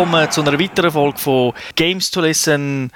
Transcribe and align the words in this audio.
Willkommen 0.00 0.30
zu 0.30 0.40
einer 0.40 0.58
weiteren 0.58 0.90
Folge 0.90 1.18
von 1.18 1.52
Games 1.76 2.10
to 2.10 2.22
Listen. 2.22 2.90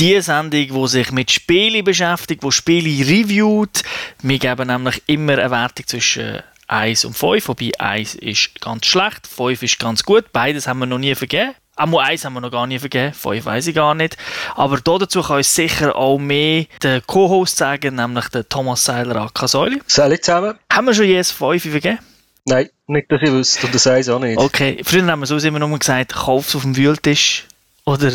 Die 0.00 0.20
Sendung, 0.20 0.66
die 0.66 0.88
sich 0.88 1.12
mit 1.12 1.30
Spielen 1.30 1.84
beschäftigt, 1.84 2.42
die 2.42 2.50
Spiele 2.50 3.06
reviewt. 3.06 3.84
Wir 4.20 4.38
geben 4.40 4.66
nämlich 4.66 5.00
immer 5.06 5.38
eine 5.38 5.48
Wertung 5.52 5.86
zwischen 5.86 6.42
1 6.66 7.04
und 7.04 7.16
5, 7.16 7.46
wobei 7.46 7.70
1 7.78 8.16
ist 8.16 8.60
ganz 8.60 8.86
schlecht, 8.86 9.28
5 9.28 9.62
ist 9.62 9.78
ganz 9.78 10.02
gut. 10.02 10.32
Beides 10.32 10.66
haben 10.66 10.80
wir 10.80 10.86
noch 10.86 10.98
nie 10.98 11.14
vergeben. 11.14 11.54
Einmal 11.76 12.06
eins 12.06 12.24
haben 12.24 12.32
wir 12.32 12.40
noch 12.40 12.50
gar 12.50 12.66
nie 12.66 12.80
vergeben, 12.80 13.14
fünf 13.14 13.46
weiß 13.46 13.68
ich 13.68 13.74
gar 13.76 13.94
nicht. 13.94 14.16
Aber 14.56 14.80
dazu 14.80 15.22
kann 15.22 15.36
uns 15.36 15.54
sicher 15.54 15.94
auch 15.94 16.18
mehr 16.18 16.66
der 16.82 17.00
Co-Host 17.00 17.58
sagen, 17.58 17.94
nämlich 17.94 18.28
der 18.28 18.48
Thomas 18.48 18.84
Seiler 18.84 19.14
Akasäuli. 19.22 19.80
Salut 19.86 20.24
zusammen. 20.24 20.58
Haben 20.70 20.88
wir 20.88 20.94
schon 20.94 21.06
jedes 21.06 21.30
fünf 21.30 21.62
vergeben? 21.62 22.00
Nein, 22.46 22.70
nicht, 22.86 23.10
dass 23.10 23.22
ich 23.22 23.30
wüsste, 23.30 23.66
und 23.66 23.74
das 23.74 23.86
eins 23.86 24.08
auch 24.08 24.18
nicht. 24.18 24.38
Okay, 24.38 24.80
früher 24.84 25.06
haben 25.06 25.20
wir 25.20 25.26
so 25.26 25.36
immer 25.36 25.58
nur 25.58 25.78
gesagt, 25.78 26.14
kauf 26.14 26.48
es 26.48 26.56
auf 26.56 26.62
dem 26.62 26.76
Wühltisch 26.76 27.46
oder 27.84 28.12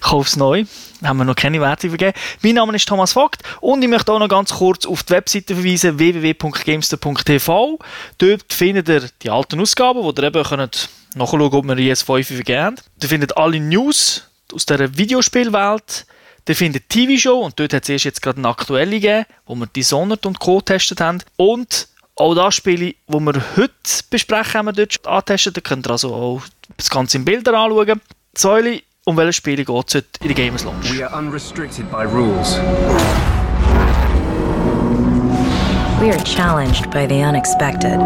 kauf 0.00 0.26
es 0.26 0.36
neu. 0.36 0.64
Haben 1.02 1.18
wir 1.18 1.24
noch 1.24 1.34
keine 1.34 1.60
Werte 1.60 1.88
vergeben. 1.88 2.12
Mein 2.42 2.54
Name 2.54 2.76
ist 2.76 2.86
Thomas 2.86 3.12
Vogt 3.12 3.42
und 3.60 3.82
ich 3.82 3.88
möchte 3.88 4.12
auch 4.12 4.18
noch 4.18 4.28
ganz 4.28 4.52
kurz 4.52 4.86
auf 4.86 5.02
die 5.02 5.14
Webseite 5.14 5.54
verweisen, 5.54 5.98
www.gamester.tv. 5.98 7.78
Dort 8.18 8.52
findet 8.52 8.88
ihr 8.88 9.08
die 9.22 9.30
alten 9.30 9.60
Ausgaben, 9.60 10.02
wo 10.02 10.10
ihr 10.10 10.22
eben 10.22 10.42
könnt 10.44 10.88
nachschauen 11.14 11.42
ob 11.42 11.64
wir 11.66 11.76
ES5 11.76 12.24
vergeben 12.24 12.62
haben. 12.62 12.76
Ihr 13.02 13.08
findet 13.08 13.36
alle 13.36 13.60
News 13.60 14.28
aus 14.52 14.66
dieser 14.66 14.96
Videospielwelt. 14.96 16.06
Ihr 16.48 16.56
findet 16.56 16.88
TV-Show 16.88 17.38
und 17.38 17.58
dort 17.58 17.72
hat 17.72 17.84
es 17.84 17.88
erst 17.88 18.04
jetzt 18.04 18.22
gerade 18.22 18.38
eine 18.38 18.48
aktuelle 18.48 18.98
gegeben, 18.98 19.26
wo 19.46 19.54
wir 19.54 19.66
Dishonored 19.66 20.26
und 20.26 20.40
Co. 20.40 20.58
getestet 20.58 21.00
haben. 21.00 21.22
Und 21.36 21.88
auch 22.16 22.34
das 22.34 22.54
Spiel, 22.54 22.78
die 22.78 22.96
wir 23.08 23.42
heute 23.56 23.72
besprechen, 24.10 24.54
haben 24.54 24.66
wir 24.66 24.72
dort 24.72 25.06
angetestet. 25.06 25.56
Da 25.56 25.60
könnt 25.60 25.86
ihr 25.86 25.90
also 25.90 26.14
auch 26.14 26.42
das 26.76 26.90
Ganze 26.90 27.18
in 27.18 27.24
Bildern 27.24 27.54
anschauen. 27.54 28.00
Säule, 28.36 28.82
um 29.04 29.16
welche 29.16 29.32
Spiele 29.32 29.64
geht 29.64 29.88
es 29.88 29.94
heute 29.94 30.06
in 30.20 30.28
der 30.28 30.36
Gamers 30.36 30.64
Lounge? 30.64 30.84
We 30.96 31.04
are 31.04 31.18
unrestricted 31.18 31.90
by 31.90 32.04
rules. 32.04 32.58
We 36.00 36.10
are 36.10 36.24
challenged 36.24 36.90
by 36.90 37.06
the 37.06 37.22
unexpected. 37.22 37.98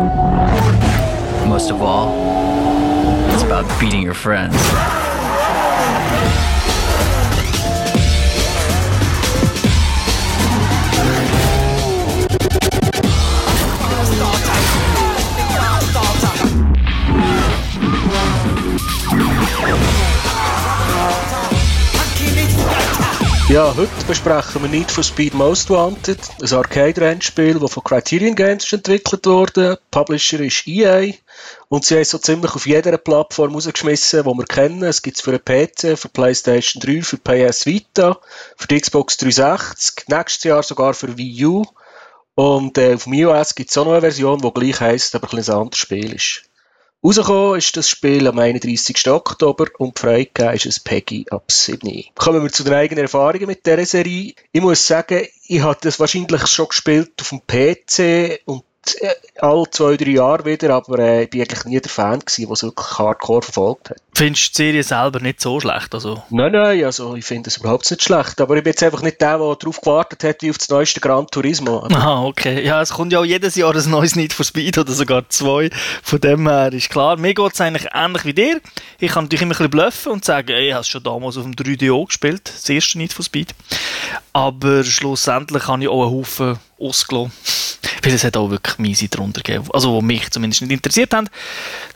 Most 1.46 1.70
of 1.70 1.80
all, 1.80 2.12
it's 3.32 3.42
about 3.42 3.64
beating 3.80 4.02
your 4.02 4.14
friends. 4.14 4.56
Ja, 23.56 23.74
heute 23.74 23.88
besprechen 24.06 24.60
wir 24.60 24.68
Need 24.68 24.90
for 24.90 25.02
Speed 25.02 25.32
Most 25.32 25.70
Wanted, 25.70 26.18
ein 26.42 26.52
Arcade-Rennspiel, 26.52 27.58
das 27.58 27.72
von 27.72 27.84
Criterion 27.84 28.34
Games 28.34 28.70
entwickelt 28.70 29.24
wurde. 29.24 29.78
Publisher 29.90 30.40
ist 30.40 30.66
EA 30.66 31.14
und 31.68 31.82
sie 31.86 31.94
haben 31.94 32.04
so 32.04 32.18
ziemlich 32.18 32.54
auf 32.54 32.66
jeder 32.66 32.98
Plattform 32.98 33.54
rausgeschmissen, 33.54 34.24
die 34.24 34.28
wir 34.28 34.44
kennen. 34.44 34.82
Es 34.82 35.00
gibt 35.00 35.16
es 35.16 35.22
für 35.22 35.38
den 35.38 35.42
PC, 35.42 35.98
für 35.98 36.10
PlayStation 36.10 36.82
3, 36.82 37.00
für 37.00 37.16
PS 37.16 37.64
Vita, 37.64 38.18
für 38.58 38.68
die 38.68 38.78
Xbox 38.78 39.16
360, 39.16 40.06
nächstes 40.08 40.44
Jahr 40.44 40.62
sogar 40.62 40.92
für 40.92 41.16
Wii 41.16 41.46
U. 41.46 41.64
Und 42.34 42.76
äh, 42.76 42.96
auf 42.96 43.04
dem 43.04 43.14
iOS 43.14 43.54
gibt 43.54 43.70
es 43.70 43.78
auch 43.78 43.86
noch 43.86 43.92
eine 43.92 44.02
Version, 44.02 44.38
die 44.38 44.52
gleich 44.52 44.80
heisst, 44.82 45.14
aber 45.14 45.32
ein, 45.32 45.38
ein 45.38 45.50
anderes 45.50 45.78
Spiel 45.78 46.12
ist. 46.12 46.42
Rausgekommen 47.04 47.58
ist 47.58 47.76
das 47.76 47.88
Spiel 47.88 48.26
am 48.26 48.38
31. 48.38 49.08
Oktober 49.10 49.66
und 49.78 49.98
freigegeben 49.98 50.54
ist 50.54 50.66
es 50.66 50.80
Peggy 50.80 51.26
ab 51.30 51.52
7. 51.52 52.04
Kommen 52.16 52.42
wir 52.42 52.50
zu 52.50 52.64
den 52.64 52.74
eigenen 52.74 53.04
Erfahrungen 53.04 53.46
mit 53.46 53.64
dieser 53.64 53.84
Serie. 53.86 54.34
Ich 54.50 54.60
muss 54.60 54.86
sagen, 54.86 55.26
ich 55.46 55.60
habe 55.60 55.78
das 55.82 56.00
wahrscheinlich 56.00 56.46
schon 56.48 56.68
gespielt 56.68 57.12
auf 57.20 57.28
dem 57.28 57.42
PC 57.46 58.40
und 58.46 58.64
äh, 59.00 59.14
alle 59.38 59.64
zwei, 59.70 59.96
drei 59.96 60.10
Jahre 60.10 60.44
wieder, 60.44 60.74
aber 60.74 60.98
äh, 60.98 61.24
ich 61.24 61.30
bin 61.30 61.42
eigentlich 61.42 61.64
nie 61.64 61.80
der 61.80 61.90
Fan 61.90 62.20
gewesen, 62.20 62.46
der 62.46 62.52
es 62.52 62.62
wirklich 62.62 62.98
hardcore 62.98 63.42
verfolgt 63.42 63.90
hat. 63.90 63.96
Findest 64.14 64.46
du 64.46 64.50
die 64.50 64.56
Serie 64.56 64.82
selber 64.82 65.20
nicht 65.20 65.40
so 65.40 65.60
schlecht? 65.60 65.92
Also? 65.94 66.22
Nein, 66.30 66.52
nein, 66.52 66.84
also 66.84 67.16
ich 67.16 67.24
finde 67.24 67.50
es 67.50 67.58
überhaupt 67.58 67.90
nicht 67.90 68.02
schlecht, 68.02 68.40
aber 68.40 68.56
ich 68.56 68.62
bin 68.62 68.70
jetzt 68.70 68.82
einfach 68.82 69.02
nicht 69.02 69.20
der, 69.20 69.38
der 69.38 69.56
darauf 69.56 69.80
gewartet 69.80 70.24
hat, 70.24 70.42
wie 70.42 70.50
auf 70.50 70.58
das 70.58 70.68
neueste 70.68 71.00
Gran 71.00 71.26
Turismo. 71.26 71.86
Ah, 71.96 72.24
okay. 72.24 72.64
Ja, 72.64 72.82
es 72.82 72.90
kommt 72.90 73.12
ja 73.12 73.18
auch 73.18 73.24
jedes 73.24 73.56
Jahr 73.56 73.74
ein 73.74 73.90
neues 73.90 74.14
Need 74.14 74.32
for 74.32 74.44
Speed 74.44 74.78
oder 74.78 74.92
sogar 74.92 75.28
zwei. 75.28 75.70
Von 76.02 76.20
dem 76.20 76.46
her 76.46 76.72
ist 76.72 76.90
klar, 76.90 77.16
mir 77.16 77.34
geht 77.34 77.54
es 77.54 77.60
eigentlich 77.60 77.88
ähnlich 77.92 78.24
wie 78.24 78.34
dir. 78.34 78.60
Ich 79.00 79.12
kann 79.12 79.24
natürlich 79.24 79.42
immer 79.42 79.54
ein 79.54 79.56
bisschen 79.56 79.70
bluffen 79.70 80.12
und 80.12 80.24
sagen, 80.24 80.50
ey, 80.50 80.68
ich 80.68 80.72
habe 80.72 80.82
es 80.82 80.88
schon 80.88 81.02
damals 81.02 81.36
auf 81.36 81.42
dem 81.42 81.54
3DO 81.54 82.06
gespielt, 82.06 82.52
das 82.54 82.68
erste 82.68 82.98
Need 82.98 83.12
for 83.12 83.24
Speed. 83.24 83.54
Aber 84.32 84.84
schlussendlich 84.84 85.66
habe 85.66 85.82
ich 85.82 85.88
auch 85.88 86.02
einen 86.02 86.12
Haufen 86.12 86.58
ausgelassen. 86.78 87.32
Weil 88.06 88.14
es 88.14 88.22
hat 88.22 88.36
auch 88.36 88.50
wirklich 88.50 88.78
miese 88.78 89.08
drunter 89.08 89.42
gegeben. 89.42 89.68
Also, 89.72 89.98
die 89.98 90.06
mich 90.06 90.30
zumindest 90.30 90.62
nicht 90.62 90.70
interessiert 90.70 91.12
haben. 91.12 91.28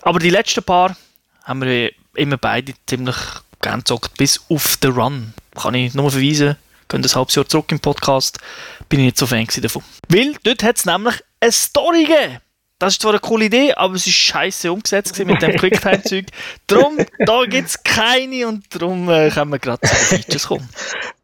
Aber 0.03 0.19
die 0.19 0.31
letzten 0.31 0.65
paar 0.65 0.97
haben 1.45 1.63
wir 1.63 1.93
immer 2.17 2.37
beide 2.37 2.75
ziemlich 2.89 3.15
gern 3.63 3.79
gezockt. 3.79 4.19
Bis 4.19 4.41
auf 4.49 4.77
The 4.83 4.89
Run. 4.89 5.35
Kann 5.55 5.75
ich 5.75 5.95
nur 5.95 6.11
verweisen. 6.11 6.57
Gehen 6.89 7.05
ein 7.05 7.15
halbes 7.15 7.37
Jahr 7.37 7.49
zurück 7.49 7.71
im 7.71 7.79
Podcast. 7.79 8.41
Bin 8.89 8.99
ich 8.99 9.05
nicht 9.05 9.19
so 9.19 9.27
Fan 9.29 9.47
davon. 9.63 9.85
Weil 10.09 10.35
dort 10.43 10.65
hat 10.65 10.79
es 10.79 10.85
nämlich 10.85 11.15
eine 11.39 11.53
Story 11.53 12.03
gegeben. 12.03 12.39
Das 12.81 12.95
ist 12.95 13.03
zwar 13.03 13.13
eine 13.13 13.21
coole 13.21 13.45
Idee, 13.45 13.75
aber 13.75 13.95
es 13.95 14.09
ist 14.09 14.15
scheiße 14.15 14.73
umgesetzt 14.73 15.17
mit 15.25 15.41
dem 15.41 15.53
Quicktime-Zeug. 15.59 16.27
Darum, 16.67 16.99
da 17.25 17.45
gibt 17.45 17.69
es 17.69 17.85
keine 17.85 18.49
und 18.49 18.65
darum 18.75 19.09
äh, 19.09 19.31
können 19.31 19.53
wir 19.53 19.61
gerade 19.61 19.87
zu 19.87 19.95
den 19.95 20.23
Features 20.25 20.49
kommen. 20.49 20.69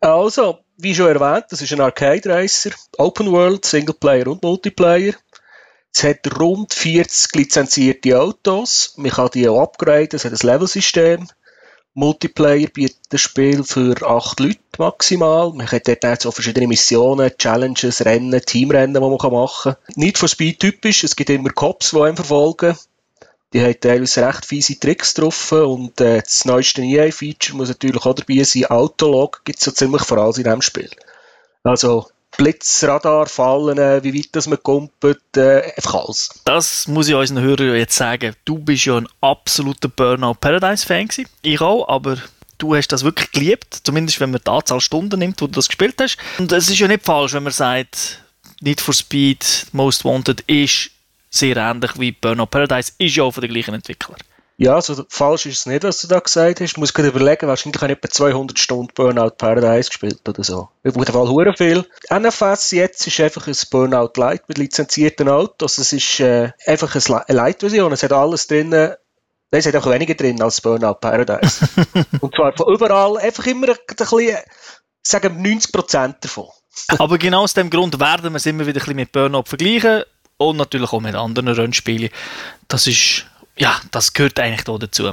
Also, 0.00 0.60
wie 0.76 0.94
schon 0.94 1.08
erwähnt, 1.08 1.46
das 1.50 1.62
ist 1.62 1.72
ein 1.72 1.80
Arcade-Racer, 1.80 2.70
Open 2.98 3.32
World, 3.32 3.64
Singleplayer 3.64 4.28
und 4.28 4.42
Multiplayer. 4.42 5.14
Es 5.94 6.04
hat 6.04 6.38
rund 6.38 6.74
40 6.74 7.34
lizenzierte 7.34 8.20
Autos. 8.20 8.92
Man 8.96 9.10
kann 9.10 9.30
die 9.32 9.48
auch 9.48 9.62
upgraden, 9.62 10.16
es 10.16 10.24
hat 10.24 10.32
ein 10.32 10.46
Level-System. 10.46 11.26
Multiplayer 11.94 12.68
bietet 12.68 12.98
das 13.08 13.22
Spiel 13.22 13.64
für 13.64 13.96
8 14.06 14.40
Leute 14.40 14.58
maximal. 14.76 15.50
Man 15.54 15.70
hat 15.70 15.88
dort 15.88 16.26
auch 16.26 16.34
verschiedene 16.34 16.66
Missionen, 16.66 17.30
Challenges, 17.38 18.04
Rennen, 18.04 18.38
Teamrennen, 18.42 18.92
die 18.92 19.00
man 19.00 19.10
machen 19.10 19.62
kann. 19.62 19.76
Nicht 19.94 20.18
von 20.18 20.28
Speed 20.28 20.60
typisch, 20.60 21.04
es 21.04 21.16
gibt 21.16 21.30
immer 21.30 21.48
Cops, 21.48 21.92
die 21.92 22.00
einen 22.02 22.16
verfolgen. 22.16 22.76
Die 23.52 23.62
haben 23.62 23.80
teilweise 23.80 24.26
recht 24.26 24.44
fiese 24.44 24.78
Tricks 24.78 25.14
drauf 25.14 25.52
und 25.52 26.00
äh, 26.00 26.20
das 26.20 26.44
neueste 26.44 26.82
EA-Feature 26.82 27.56
muss 27.56 27.68
natürlich 27.68 28.04
auch 28.04 28.14
dabei 28.14 28.42
sein. 28.42 28.66
Autolog 28.66 29.42
gibt 29.44 29.58
es 29.58 29.64
so 29.64 29.70
ziemlich 29.70 30.02
vor 30.02 30.18
allem 30.18 30.34
in 30.36 30.44
diesem 30.44 30.62
Spiel. 30.62 30.90
Also 31.62 32.08
Blitz, 32.36 32.84
Radar, 32.84 33.26
Fallen, 33.26 33.78
äh, 33.78 34.02
wie 34.02 34.14
weit 34.14 34.28
das 34.32 34.46
man 34.46 34.62
kumpelt, 34.62 35.36
äh, 35.36 35.72
einfach 35.76 35.94
alles. 35.94 36.28
Das 36.44 36.86
muss 36.86 37.08
ich 37.08 37.14
unseren 37.14 37.42
Hörern 37.42 37.76
jetzt 37.76 37.96
sagen. 37.96 38.34
Du 38.44 38.58
bist 38.58 38.84
ja 38.84 38.98
ein 38.98 39.08
absoluter 39.20 39.88
Burnout 39.88 40.34
Paradise-Fan. 40.34 41.08
Ich 41.42 41.60
auch, 41.60 41.88
aber 41.88 42.18
du 42.58 42.74
hast 42.74 42.88
das 42.88 43.04
wirklich 43.04 43.30
geliebt. 43.32 43.80
Zumindest 43.84 44.20
wenn 44.20 44.32
man 44.32 44.40
die 44.44 44.50
Anzahl 44.50 44.80
Stunden 44.80 45.18
nimmt, 45.18 45.40
wo 45.40 45.46
du 45.46 45.52
das 45.52 45.68
gespielt 45.68 45.94
hast. 46.00 46.18
Und 46.38 46.52
es 46.52 46.68
ist 46.68 46.78
ja 46.78 46.88
nicht 46.88 47.04
falsch, 47.04 47.32
wenn 47.32 47.44
man 47.44 47.52
sagt, 47.52 48.22
Need 48.60 48.80
for 48.80 48.94
Speed, 48.94 49.66
Most 49.72 50.04
Wanted 50.04 50.42
ist 50.42 50.90
sehr 51.30 51.56
ähnlich 51.56 51.98
wie 51.98 52.12
Burnout 52.12 52.46
Paradise, 52.46 52.92
ist 52.98 53.16
ja 53.16 53.24
auch 53.24 53.32
von 53.32 53.42
den 53.42 53.52
gleichen 53.52 53.74
Entwicklern. 53.74 54.18
Ja, 54.58 54.74
also 54.74 55.04
falsch 55.10 55.44
ist 55.46 55.58
es 55.58 55.66
nicht, 55.66 55.84
was 55.84 56.00
du 56.00 56.08
da 56.08 56.18
gesagt 56.18 56.60
hast. 56.60 56.70
Ich 56.72 56.76
muss 56.78 56.94
gerade 56.94 57.08
überlegen, 57.08 57.46
wahrscheinlich 57.46 57.80
habe 57.82 57.92
ich 57.92 57.98
etwa 57.98 58.08
200 58.08 58.58
Stunden 58.58 58.92
Burnout 58.94 59.32
Paradise 59.36 59.90
gespielt 59.90 60.26
oder 60.26 60.42
so. 60.42 60.68
Auf 60.82 60.96
jeden 60.96 61.04
Fall 61.04 61.28
hure 61.28 61.54
viel. 61.54 61.84
NFS 62.10 62.70
jetzt 62.70 63.06
ist 63.06 63.20
einfach 63.20 63.46
ein 63.46 63.56
Burnout 63.70 64.12
Light 64.16 64.48
mit 64.48 64.56
lizenzierten 64.56 65.28
Autos. 65.28 65.76
Es 65.76 65.92
ist 65.92 66.20
äh, 66.20 66.52
einfach 66.64 66.94
eine 66.94 67.24
Light-Version. 67.28 67.92
Es 67.92 68.02
hat 68.02 68.12
alles 68.12 68.46
drin. 68.46 68.70
Nein, 68.70 68.96
es 69.50 69.66
hat 69.66 69.76
auch 69.76 69.90
weniger 69.90 70.14
drin 70.14 70.40
als 70.40 70.62
Burnout 70.62 71.00
Paradise. 71.00 71.68
Und 72.20 72.34
zwar 72.34 72.56
von 72.56 72.72
überall 72.72 73.18
einfach 73.18 73.46
immer 73.46 73.68
ein 73.68 73.76
bisschen, 73.86 74.38
sagen 75.02 75.44
wir 75.44 75.52
90% 75.52 76.14
davon. 76.22 76.46
Aber 76.98 77.18
genau 77.18 77.42
aus 77.42 77.54
dem 77.54 77.68
Grund 77.68 78.00
werden 78.00 78.32
wir 78.32 78.36
es 78.36 78.46
immer 78.46 78.66
wieder 78.66 78.80
ein 78.80 78.84
bisschen 78.84 78.96
mit 78.96 79.12
Burnout 79.12 79.44
vergleichen 79.46 80.02
und 80.38 80.56
natürlich 80.56 80.92
auch 80.92 81.00
mit 81.00 81.14
anderen 81.14 81.48
Rennspielen. 81.48 82.10
Das 82.68 82.86
ist 82.86 83.26
ja, 83.56 83.80
das 83.90 84.12
gehört 84.12 84.38
eigentlich 84.38 84.64
da 84.64 84.76
dazu. 84.76 85.12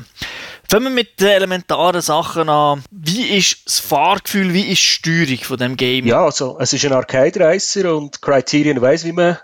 Fangen 0.69 0.85
wir 0.85 0.89
mit 0.91 1.19
den 1.19 1.29
elementaren 1.29 2.01
Sachen 2.01 2.49
an. 2.49 2.83
Wie 2.91 3.37
ist 3.37 3.65
das 3.65 3.79
Fahrgefühl, 3.79 4.53
wie 4.53 4.71
ist 4.71 4.81
die 4.81 5.25
Steuerung 5.25 5.37
von 5.37 5.57
dem 5.57 5.77
Game? 5.77 6.05
Ja, 6.05 6.25
also 6.25 6.57
es 6.59 6.73
ist 6.73 6.85
ein 6.85 6.93
Arcade 6.93 7.39
Racer 7.39 7.95
und 7.95 8.21
Criterion 8.21 8.81
weiss, 8.81 9.05
wie 9.05 9.13
man 9.13 9.37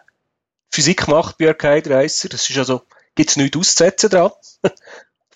Physik 0.72 1.08
macht 1.08 1.38
bei 1.38 1.48
Arcade 1.48 1.90
Racer. 1.90 2.30
Das 2.30 2.50
ist 2.50 2.58
also, 2.58 2.82
gibt 3.16 3.30
es 3.30 3.38
nichts 3.38 3.58
auszusetzen 3.58 4.10
dran. 4.10 4.32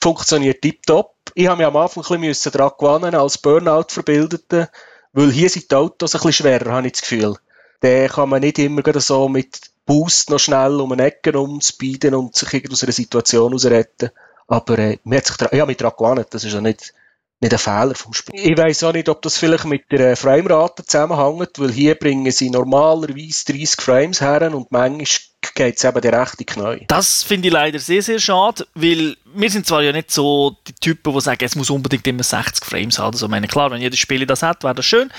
Funktioniert 0.01 0.61
tiptop. 0.61 1.15
Ich 1.33 1.47
habe 1.47 1.57
mich 1.57 1.65
am 1.65 1.77
Anfang 1.77 2.03
ein 2.09 2.21
bisschen 2.21 2.51
daran 2.51 2.71
gewöhnen 2.77 3.15
als 3.15 3.37
Burnout-Verbildete, 3.37 4.69
weil 5.13 5.31
hier 5.31 5.49
sind 5.49 5.71
die 5.71 5.75
Autos 5.75 6.13
ein 6.13 6.19
bisschen 6.19 6.33
schwerer, 6.33 6.73
habe 6.73 6.87
ich 6.87 6.93
das 6.93 7.01
Gefühl. 7.01 7.37
Den 7.81 8.09
kann 8.09 8.29
man 8.29 8.41
nicht 8.41 8.59
immer 8.59 8.99
so 8.99 9.29
mit 9.29 9.72
Boost 9.85 10.29
noch 10.29 10.39
schnell 10.39 10.79
um 10.79 10.91
eine 10.91 11.05
Ecke 11.05 11.37
umspeeden 11.37 12.15
und 12.15 12.35
sich 12.35 12.71
aus 12.71 12.83
einer 12.83 12.91
Situation 12.91 13.49
herausretten. 13.49 14.11
Aber 14.47 14.77
äh, 14.79 14.97
mir 15.03 15.17
hat 15.17 15.25
sich 15.25 15.35
ja, 15.51 15.65
mit 15.65 15.81
daran 15.81 15.97
gewohnt, 15.97 16.27
das 16.31 16.43
ist 16.43 16.53
ja 16.53 16.61
nicht, 16.61 16.93
nicht 17.39 17.53
ein 17.53 17.59
Fehler 17.59 17.95
vom 17.95 18.13
Spiel. 18.13 18.35
Ich 18.35 18.57
weiss 18.57 18.83
auch 18.83 18.93
nicht, 18.93 19.09
ob 19.09 19.21
das 19.21 19.37
vielleicht 19.37 19.65
mit 19.65 19.91
der 19.91 20.11
äh, 20.11 20.15
Framerate 20.15 20.85
zusammenhängt, 20.85 21.59
weil 21.59 21.71
hier 21.71 21.95
bringen 21.95 22.31
sie 22.31 22.49
normalerweise 22.49 23.45
30 23.45 23.81
Frames 23.81 24.21
her 24.21 24.53
und 24.53 24.71
manchmal 24.71 25.07
geht 25.55 25.77
es 25.77 25.83
eben 25.83 26.01
der 26.01 26.21
rechte 26.21 26.45
Knie. 26.45 26.85
Das 26.87 27.23
finde 27.23 27.47
ich 27.47 27.53
leider 27.53 27.79
sehr, 27.79 28.01
sehr 28.01 28.19
schade, 28.19 28.65
weil 28.73 29.17
wir 29.35 29.49
sind 29.49 29.65
zwar 29.65 29.83
ja 29.83 29.91
nicht 29.91 30.11
so 30.11 30.57
die 30.67 30.73
Typen, 30.73 31.13
die 31.13 31.21
sagen, 31.21 31.43
es 31.43 31.55
muss 31.55 31.69
unbedingt 31.69 32.07
immer 32.07 32.23
60 32.23 32.65
Frames 32.65 32.99
haben. 32.99 33.13
Also, 33.13 33.25
ich 33.25 33.29
meine, 33.29 33.47
klar, 33.47 33.71
wenn 33.71 33.81
jedes 33.81 33.99
Spiel 33.99 34.25
das 34.25 34.43
hat, 34.43 34.63
wäre 34.63 34.75
das 34.75 34.85
schön. 34.85 35.11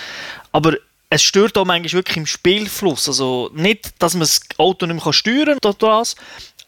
Aber 0.53 0.75
es 1.11 1.23
stört 1.23 1.57
auch 1.59 1.65
manchmal 1.65 1.93
wirklich 1.93 2.17
im 2.17 2.27
Spielfluss. 2.27 3.09
Also 3.09 3.51
nicht, 3.55 3.95
dass 4.01 4.15
man 4.15 4.21
das 4.21 4.41
Auto 4.59 4.87
nicht 4.87 5.05
mehr 5.05 5.13
steuern 5.13 5.59
kann, 5.61 5.75
was, 5.81 6.17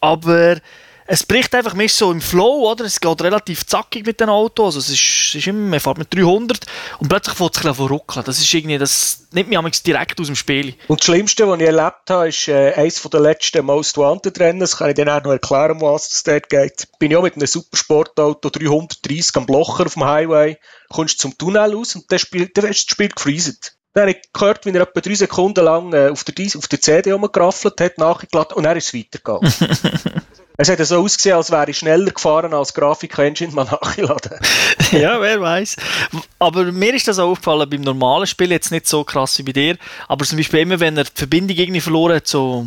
aber 0.00 0.60
es 1.08 1.24
bricht 1.24 1.54
einfach 1.54 1.74
mehr 1.74 1.88
so 1.88 2.10
im 2.10 2.20
Flow, 2.20 2.68
oder? 2.70 2.84
Es 2.84 3.00
geht 3.00 3.22
relativ 3.22 3.64
zackig 3.64 4.04
mit 4.06 4.20
dem 4.20 4.28
Auto. 4.28 4.64
Also 4.64 4.80
es 4.80 4.88
ist, 4.90 5.34
ist 5.36 5.46
immer, 5.46 5.60
man 5.60 5.80
fährt 5.80 5.98
mit 5.98 6.12
300 6.12 6.58
und 6.98 7.08
plötzlich 7.08 7.36
fängt 7.36 7.56
es 7.56 7.64
ein 7.64 7.70
bisschen 7.70 7.86
ruckeln. 7.86 8.24
Das 8.24 8.38
ist 8.38 8.52
irgendwie, 8.52 8.78
das 8.78 9.26
nimmt 9.30 9.48
mich 9.48 9.60
manchmal 9.60 9.82
direkt 9.86 10.20
aus 10.20 10.26
dem 10.26 10.36
Spiel. 10.36 10.74
Und 10.88 11.00
das 11.00 11.06
Schlimmste, 11.06 11.46
was 11.46 11.60
ich 11.60 11.66
erlebt 11.66 12.10
habe, 12.10 12.28
ist 12.28 12.48
äh, 12.48 12.72
eines 12.74 13.00
der 13.00 13.20
letzten 13.20 13.64
Most 13.64 13.96
Wanted 13.96 14.40
Rennen. 14.40 14.60
Das 14.60 14.76
kann 14.76 14.88
ich 14.88 14.96
dann 14.96 15.08
auch 15.08 15.22
noch 15.22 15.30
erklären, 15.30 15.80
was 15.80 16.12
es 16.12 16.22
dort 16.24 16.48
geht. 16.48 16.88
Bin 16.98 17.12
ich 17.12 17.16
auch 17.16 17.22
mit 17.22 17.36
einem 17.36 17.46
Supersportauto 17.46 18.50
330 18.50 19.36
am 19.36 19.46
Blocher 19.46 19.86
auf 19.86 19.94
dem 19.94 20.04
Highway, 20.04 20.58
kommst 20.90 21.20
zum 21.20 21.38
Tunnel 21.38 21.74
aus 21.74 21.94
und 21.94 22.10
dann 22.10 22.18
spielt, 22.18 22.56
dann 22.56 22.64
ist 22.64 22.86
das 22.86 22.92
Spiel 22.92 23.08
gefreezet. 23.08 23.75
Dann 23.96 24.10
habe 24.10 24.10
ich 24.10 24.30
gehört, 24.30 24.66
wie 24.66 24.72
er 24.72 24.82
etwa 24.82 25.00
drei 25.00 25.14
Sekunden 25.14 25.64
lang 25.64 25.94
äh, 25.94 26.10
auf, 26.10 26.22
der, 26.22 26.46
auf 26.54 26.68
der 26.68 26.80
CD 26.82 27.12
rumgeraffelt 27.12 27.80
hat, 27.80 27.96
nachgeladen 27.96 28.54
und 28.54 28.64
dann 28.64 28.76
ist 28.76 28.88
es 28.88 28.94
weitergegangen. 28.94 29.50
es 30.58 30.68
hat 30.68 30.86
so 30.86 30.98
ausgesehen, 30.98 31.34
als 31.34 31.50
wäre 31.50 31.70
ich 31.70 31.78
schneller 31.78 32.10
gefahren 32.10 32.52
als 32.52 32.74
Grafik-Engine 32.74 33.54
mal 33.54 33.64
nachgeladen. 33.70 34.38
ja, 34.92 35.18
wer 35.18 35.40
weiß. 35.40 35.76
Aber 36.38 36.64
mir 36.72 36.92
ist 36.92 37.08
das 37.08 37.18
auch 37.18 37.30
aufgefallen 37.30 37.70
beim 37.70 37.80
normalen 37.80 38.26
Spiel, 38.26 38.50
jetzt 38.50 38.70
nicht 38.70 38.86
so 38.86 39.02
krass 39.02 39.38
wie 39.38 39.44
bei 39.44 39.52
dir, 39.52 39.78
aber 40.08 40.26
zum 40.26 40.36
Beispiel 40.36 40.60
immer, 40.60 40.78
wenn 40.78 40.98
er 40.98 41.04
die 41.04 41.12
Verbindung 41.14 41.56
irgendwie 41.56 41.80
verloren 41.80 42.16
hat 42.16 42.26
so, 42.26 42.66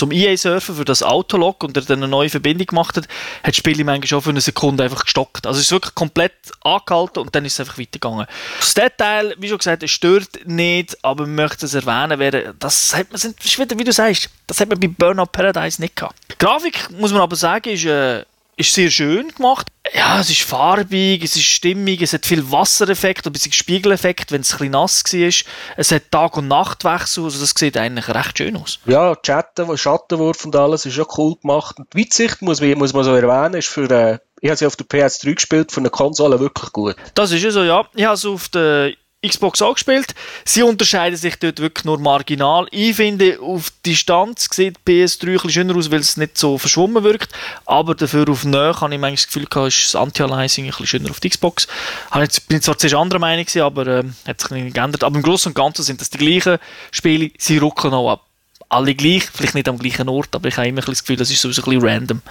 zum 0.00 0.12
EA-Surfen 0.12 0.76
für 0.76 0.86
das 0.86 1.02
Autolog 1.02 1.62
und 1.62 1.76
er 1.76 1.82
dann 1.82 1.98
eine 1.98 2.08
neue 2.08 2.30
Verbindung 2.30 2.66
gemacht 2.66 2.96
hat, 2.96 3.04
hat 3.42 3.48
das 3.48 3.56
Spiel 3.56 3.84
manchmal 3.84 4.06
schon 4.06 4.22
für 4.22 4.30
eine 4.30 4.40
Sekunde 4.40 4.82
einfach 4.82 5.04
gestockt. 5.04 5.46
Also 5.46 5.58
es 5.58 5.66
ist 5.66 5.72
wirklich 5.72 5.94
komplett 5.94 6.32
angehalten 6.62 7.18
und 7.18 7.34
dann 7.34 7.44
ist 7.44 7.52
es 7.54 7.60
einfach 7.60 7.78
weitergegangen. 7.78 8.26
Das 8.58 8.72
Detail, 8.72 9.34
wie 9.38 9.48
schon 9.48 9.58
gesagt, 9.58 9.82
es 9.82 9.90
stört 9.90 10.46
nicht, 10.46 10.96
aber 11.04 11.26
man 11.26 11.34
möchte 11.34 11.66
es 11.66 11.74
erwähnen, 11.74 12.18
wäre, 12.18 12.54
das 12.58 12.96
hat 12.96 13.08
man, 13.12 13.16
ist 13.16 13.58
wieder, 13.58 13.78
wie 13.78 13.84
du 13.84 13.92
sagst, 13.92 14.30
das 14.46 14.58
hat 14.58 14.70
man 14.70 14.80
bei 14.80 14.88
Burnout 14.88 15.26
Paradise 15.26 15.82
nicht 15.82 15.96
gehabt. 15.96 16.16
Die 16.32 16.38
Grafik, 16.38 16.90
muss 16.98 17.12
man 17.12 17.20
aber 17.20 17.36
sagen, 17.36 17.68
ist, 17.68 17.84
äh, 17.84 18.24
ist 18.56 18.72
sehr 18.72 18.90
schön 18.90 19.28
gemacht. 19.28 19.66
Ja, 19.94 20.20
es 20.20 20.30
ist 20.30 20.42
farbig, 20.42 21.22
es 21.24 21.34
ist 21.36 21.44
stimmig, 21.44 22.00
es 22.02 22.12
hat 22.12 22.24
viel 22.26 22.50
Wassereffekt, 22.50 23.26
ein 23.26 23.32
bisschen 23.32 23.52
Spiegeleffekt, 23.52 24.30
wenn 24.30 24.42
es 24.42 24.52
ein 24.52 24.58
bisschen 24.58 24.72
nass 24.72 25.02
war. 25.04 25.52
Es 25.76 25.90
hat 25.92 26.10
Tag- 26.10 26.36
und 26.36 26.48
Nachtwechsel, 26.48 27.24
also 27.24 27.40
das 27.40 27.54
sieht 27.56 27.76
eigentlich 27.76 28.08
recht 28.08 28.38
schön 28.38 28.56
aus. 28.56 28.78
Ja, 28.86 29.16
Chatten, 29.16 29.76
Schattenwurf 29.76 30.44
und 30.44 30.54
alles 30.54 30.86
ist 30.86 30.94
schon 30.94 31.06
cool 31.16 31.34
gemacht. 31.40 31.76
Und 31.78 31.92
die 31.92 32.00
Weitsicht, 32.02 32.40
muss, 32.42 32.60
man- 32.60 32.78
muss 32.78 32.92
man 32.92 33.04
so 33.04 33.14
erwähnen, 33.14 33.54
ist 33.54 33.68
für, 33.68 33.90
äh, 33.90 34.18
ich 34.40 34.48
habe 34.48 34.56
sie 34.56 34.66
auf 34.66 34.76
der 34.76 34.86
PS3 34.86 35.34
gespielt, 35.34 35.72
für 35.72 35.80
eine 35.80 35.90
Konsole 35.90 36.38
wirklich 36.40 36.72
gut. 36.72 36.96
Das 37.14 37.30
ist 37.32 37.42
ja 37.42 37.50
so, 37.50 37.62
ja. 37.62 37.84
Ich 37.94 38.04
habe 38.04 38.14
es 38.14 38.24
auf 38.24 38.48
der 38.48 38.92
Xbox 39.26 39.60
auch 39.60 39.74
gespielt. 39.74 40.14
Sie 40.46 40.62
unterscheiden 40.62 41.16
sich 41.16 41.36
dort 41.36 41.60
wirklich 41.60 41.84
nur 41.84 41.98
marginal. 41.98 42.66
Ich 42.70 42.96
finde, 42.96 43.38
auf 43.40 43.70
Distanz 43.84 44.48
sieht 44.50 44.78
die 44.86 45.04
PS3 45.04 45.26
ein 45.26 45.32
bisschen 45.32 45.50
schöner 45.50 45.76
aus, 45.76 45.90
weil 45.90 46.00
es 46.00 46.16
nicht 46.16 46.38
so 46.38 46.56
verschwommen 46.56 47.04
wirkt. 47.04 47.30
Aber 47.66 47.94
dafür 47.94 48.28
auf 48.30 48.44
Nähe 48.44 48.80
habe 48.80 48.94
ich 48.94 49.00
manchmal 49.00 49.12
das 49.12 49.26
Gefühl 49.26 49.44
gehabt, 49.44 49.68
ist 49.68 49.94
das 49.94 50.00
Anti-Aliasing 50.00 50.64
ein 50.64 50.70
bisschen 50.70 50.86
schöner 50.86 51.10
auf 51.10 51.20
der 51.20 51.30
Xbox. 51.30 51.68
Jetzt, 52.14 52.48
bin 52.48 52.62
zwar 52.62 52.78
zuerst 52.78 52.96
anderer 52.96 53.18
Meinung 53.18 53.46
aber 53.60 53.86
ähm, 53.86 54.14
hat 54.26 54.40
sich 54.40 54.50
nicht 54.50 54.74
geändert. 54.74 55.04
Aber 55.04 55.16
im 55.16 55.22
Großen 55.22 55.50
und 55.50 55.54
Ganzen 55.54 55.82
sind 55.82 56.00
das 56.00 56.08
die 56.08 56.18
gleichen 56.18 56.58
Spiele. 56.90 57.30
Sie 57.36 57.58
rucken 57.58 57.92
auch 57.92 58.12
ab. 58.12 58.29
Alle 58.70 58.94
gleich, 58.94 59.24
vielleicht 59.24 59.54
nicht 59.54 59.68
am 59.68 59.78
gleichen 59.78 60.08
Ort, 60.08 60.34
aber 60.34 60.48
ich 60.48 60.56
habe 60.56 60.68
immer 60.68 60.80
das 60.80 61.00
Gefühl, 61.00 61.16
das 61.16 61.30
ist 61.30 61.42
sowieso 61.42 61.62
ein 61.62 61.78
bisschen 61.78 61.88
random. 61.88 62.22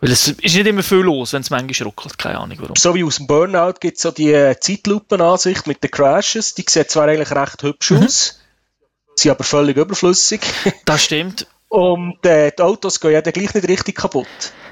Weil 0.00 0.10
es 0.10 0.26
ist 0.26 0.42
nicht 0.42 0.66
immer 0.66 0.82
viel 0.82 0.98
los, 0.98 1.34
wenn 1.34 1.42
es 1.42 1.50
manchmal 1.50 1.86
ruckelt. 1.86 2.18
Keine 2.18 2.38
Ahnung 2.38 2.56
warum. 2.60 2.76
So 2.76 2.94
wie 2.94 3.04
aus 3.04 3.16
dem 3.16 3.26
Burnout 3.26 3.74
gibt 3.78 3.98
es 3.98 4.02
so 4.02 4.10
die 4.10 4.32
äh, 4.32 4.58
Zeitlupenansicht 4.58 5.66
mit 5.66 5.84
den 5.84 5.90
Crashes. 5.90 6.54
Die 6.54 6.64
sieht 6.68 6.90
zwar 6.90 7.08
eigentlich 7.08 7.30
recht 7.30 7.62
hübsch 7.62 7.92
aus, 7.92 8.40
sind 9.16 9.30
aber 9.30 9.44
völlig 9.44 9.76
überflüssig. 9.76 10.40
Das 10.86 11.04
stimmt. 11.04 11.46
Und 11.68 12.24
äh, 12.26 12.52
die 12.56 12.62
Autos 12.62 13.00
gehen 13.00 13.12
ja 13.12 13.22
dann 13.22 13.32
gleich 13.32 13.54
nicht 13.54 13.68
richtig 13.68 13.96
kaputt. 13.96 14.26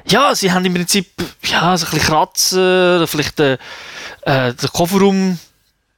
Ja, 0.07 0.35
sie 0.35 0.53
haben 0.53 0.65
im 0.65 0.75
Prinzip 0.75 1.07
ja, 1.45 1.77
so 1.77 1.87
ein 1.87 1.93
bisschen 1.93 2.09
Kratzen, 2.09 3.07
vielleicht 3.07 3.41
äh, 3.41 3.55
äh, 4.23 4.55
der 4.55 4.69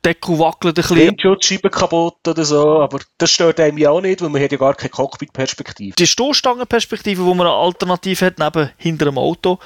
Kofferraumdeckel 0.02 0.38
wackelt 0.38 0.78
ein 0.78 0.82
bisschen. 0.82 0.96
Windschutzscheiben 0.96 1.70
kaputt 1.70 2.26
oder 2.26 2.44
so, 2.44 2.81
aber 2.81 3.00
das 3.19 3.31
stört 3.31 3.60
einem 3.60 3.78
ja 3.78 3.90
auch 3.90 4.00
nicht, 4.00 4.20
weil 4.20 4.28
man 4.28 4.43
hat 4.43 4.52
ja 4.52 4.58
gar 4.58 4.75
keine 4.75 4.90
Cockpit-Perspektive. 4.90 5.94
Die 5.96 6.06
Stoßstangenperspektive, 6.06 7.22
die 7.22 7.34
man 7.34 7.46
eine 7.46 7.56
Alternative 7.56 8.26
hat, 8.26 8.38
neben 8.38 8.70
hinter 8.76 9.06
dem 9.06 9.19
Auto, 9.19 9.58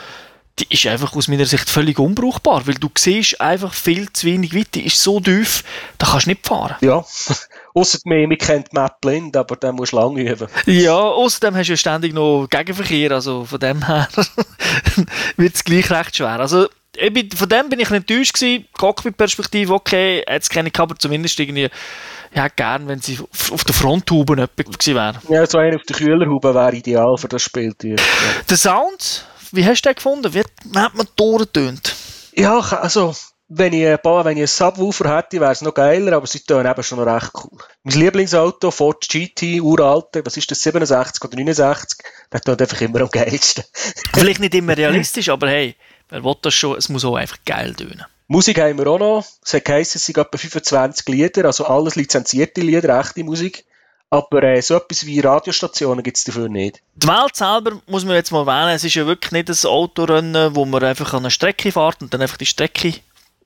die 0.58 0.66
ist 0.70 0.86
einfach 0.86 1.14
aus 1.14 1.28
meiner 1.28 1.44
Sicht 1.44 1.68
völlig 1.68 1.98
unbrauchbar, 1.98 2.66
weil 2.66 2.76
du 2.76 2.88
siehst 2.96 3.40
einfach 3.42 3.74
viel 3.74 4.10
zu 4.12 4.26
wenig 4.26 4.54
weit. 4.54 4.74
Die 4.74 4.86
ist 4.86 5.02
so 5.02 5.20
tief, 5.20 5.62
da 5.98 6.06
kannst 6.06 6.26
du 6.26 6.30
nicht 6.30 6.46
fahren. 6.46 6.76
Ja, 6.80 7.04
ausser 7.74 7.98
mir, 8.04 8.26
mir 8.26 8.38
kennt 8.38 8.72
Map 8.72 9.00
blind, 9.02 9.36
aber 9.36 9.56
dann 9.56 9.74
musst 9.74 9.92
du 9.92 9.96
lange 9.96 10.22
üben. 10.22 10.48
Ja, 10.64 10.98
außerdem 10.98 11.54
hast 11.56 11.66
du 11.66 11.72
ja 11.72 11.76
ständig 11.76 12.14
noch 12.14 12.46
Gegenverkehr, 12.48 13.12
also 13.12 13.44
von 13.44 13.60
dem 13.60 13.84
her 13.84 14.08
wird 15.36 15.54
es 15.54 15.64
gleich 15.64 15.90
recht 15.90 16.16
schwer. 16.16 16.40
Also 16.40 16.68
ich 16.98 17.34
von 17.36 17.48
dem 17.48 17.68
bin 17.68 17.80
ich 17.80 17.90
enttäuscht 17.90 18.34
gewesen. 18.34 18.66
Cockpit-Perspektive, 18.78 19.72
okay, 19.74 20.24
jetzt 20.28 20.50
kenne 20.50 20.70
ich 20.72 20.78
aber 20.80 20.96
zumindest 20.96 21.38
irgendwie, 21.38 21.68
ja, 22.34 22.48
gern, 22.48 22.88
wenn 22.88 23.00
sie 23.00 23.18
auf, 23.20 23.52
auf 23.52 23.64
der 23.64 23.74
Fronttube 23.74 24.34
etwa 24.34 24.62
gewesen 24.62 24.94
wäre. 24.94 25.20
Ja, 25.28 25.46
so 25.46 25.58
einer 25.58 25.76
auf 25.76 25.82
der 25.82 25.96
Kühlerhaube 25.96 26.54
wäre 26.54 26.74
ideal 26.76 27.16
für 27.16 27.28
das 27.28 27.42
Spieltier. 27.42 27.96
Ja. 27.96 28.42
Der 28.50 28.56
Sound, 28.56 29.26
wie 29.52 29.64
hast 29.64 29.82
du 29.82 29.88
den 29.88 29.94
gefunden? 29.96 30.34
Wie 30.34 30.40
hat 30.40 30.94
man 30.94 31.06
Tore 31.16 31.50
tönt? 31.50 31.94
Ja, 32.34 32.58
also, 32.58 33.14
wenn 33.48 33.72
ich, 33.72 33.86
ein 33.86 33.98
paar- 34.02 34.24
wenn 34.24 34.36
ich 34.36 34.40
einen 34.40 34.46
Subwoofer 34.48 35.16
hätte, 35.16 35.40
wäre 35.40 35.52
es 35.52 35.62
noch 35.62 35.72
geiler, 35.72 36.16
aber 36.16 36.26
sie 36.26 36.40
tun 36.40 36.66
eben 36.66 36.82
schon 36.82 36.98
noch 36.98 37.06
recht 37.06 37.30
cool. 37.34 37.58
Mein 37.84 37.94
Lieblingsauto, 38.00 38.70
Ford 38.72 39.06
GT, 39.08 39.60
uralter, 39.62 40.20
was 40.26 40.36
ist 40.36 40.50
das, 40.50 40.60
67 40.62 41.24
oder 41.24 41.36
69, 41.36 41.98
der 42.32 42.40
tut 42.40 42.60
einfach 42.60 42.80
immer 42.80 43.00
am 43.02 43.08
geilsten. 43.08 43.64
Vielleicht 44.14 44.40
nicht 44.40 44.54
immer 44.54 44.76
realistisch, 44.76 45.28
aber 45.28 45.48
hey, 45.48 45.76
wer 46.08 46.24
will 46.24 46.36
das 46.42 46.54
schon? 46.54 46.76
Es 46.76 46.88
muss 46.88 47.04
auch 47.04 47.16
einfach 47.16 47.38
geil 47.44 47.74
tönen. 47.74 48.04
Musik 48.28 48.60
haben 48.60 48.78
wir 48.78 48.86
auch 48.88 48.98
noch. 48.98 49.24
Es 49.44 49.54
hat 49.54 49.64
geheißen, 49.64 49.98
es 49.98 50.06
sind 50.06 50.18
etwa 50.18 50.36
25 50.36 51.06
Lieder, 51.08 51.44
also 51.44 51.64
alles 51.66 51.94
lizenzierte 51.94 52.60
Lieder, 52.60 52.98
echte 52.98 53.22
Musik. 53.22 53.64
Aber 54.10 54.42
äh, 54.42 54.62
so 54.62 54.76
etwas 54.76 55.04
wie 55.06 55.20
Radiostationen 55.20 56.02
gibt 56.02 56.16
es 56.16 56.24
dafür 56.24 56.48
nicht. 56.48 56.80
Die 56.94 57.08
Welt 57.08 57.34
selber 57.34 57.80
muss 57.86 58.04
man 58.04 58.14
jetzt 58.14 58.30
mal 58.30 58.46
erwähnen, 58.46 58.74
es 58.74 58.84
ist 58.84 58.94
ja 58.94 59.06
wirklich 59.06 59.32
nicht 59.32 59.48
ein 59.48 59.68
Autorennen, 59.68 60.54
wo 60.54 60.64
man 60.64 60.82
einfach 60.82 61.12
an 61.12 61.20
eine 61.20 61.30
Strecke 61.30 61.72
fährt 61.72 62.02
und 62.02 62.14
dann 62.14 62.22
einfach 62.22 62.36
die 62.36 62.46
Strecke 62.46 62.94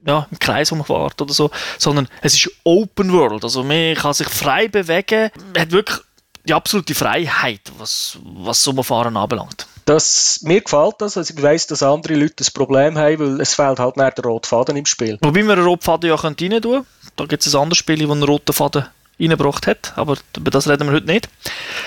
ja, 0.04 0.26
im 0.30 0.38
Kreis 0.38 0.72
rumfährt 0.72 1.20
oder 1.20 1.32
so, 1.32 1.50
sondern 1.78 2.08
es 2.22 2.34
ist 2.34 2.50
Open 2.64 3.12
World, 3.12 3.44
also 3.44 3.62
man 3.62 3.94
kann 3.94 4.14
sich 4.14 4.28
frei 4.28 4.68
bewegen, 4.68 5.30
man 5.52 5.62
hat 5.62 5.72
wirklich 5.72 5.98
die 6.46 6.54
absolute 6.54 6.94
Freiheit, 6.94 7.60
was, 7.78 8.18
was 8.22 8.62
so 8.62 8.70
ein 8.72 8.82
Fahren 8.82 9.16
anbelangt. 9.16 9.66
Das, 9.84 10.40
mir 10.42 10.60
gefällt 10.60 10.96
das, 10.98 11.16
also 11.16 11.34
ich 11.34 11.42
weiss, 11.42 11.66
dass 11.66 11.82
andere 11.82 12.14
Leute 12.14 12.34
das 12.36 12.50
Problem 12.50 12.96
haben, 12.96 13.18
weil 13.18 13.40
es 13.40 13.54
fehlt 13.54 13.78
halt 13.78 13.96
nicht 13.96 14.18
der 14.18 14.24
rote 14.24 14.48
Faden 14.48 14.76
im 14.76 14.86
Spiel. 14.86 15.18
Wobei 15.20 15.42
man 15.42 15.58
einen 15.58 15.66
roten 15.66 15.82
Faden 15.82 16.08
ja 16.08 16.16
rein 16.16 16.36
tun 16.36 16.50
könnte. 16.50 16.84
Da 17.16 17.24
gibt 17.24 17.46
es 17.46 17.54
ein 17.54 17.60
anderes 17.60 17.78
Spiel, 17.78 18.00
das 18.00 18.10
einen 18.10 18.22
roten 18.22 18.52
Faden 18.52 18.86
reingebracht 19.20 19.66
hat, 19.66 19.92
aber 19.96 20.16
über 20.36 20.50
das 20.50 20.68
reden 20.68 20.86
wir 20.88 20.94
heute 20.94 21.06
nicht. 21.06 21.28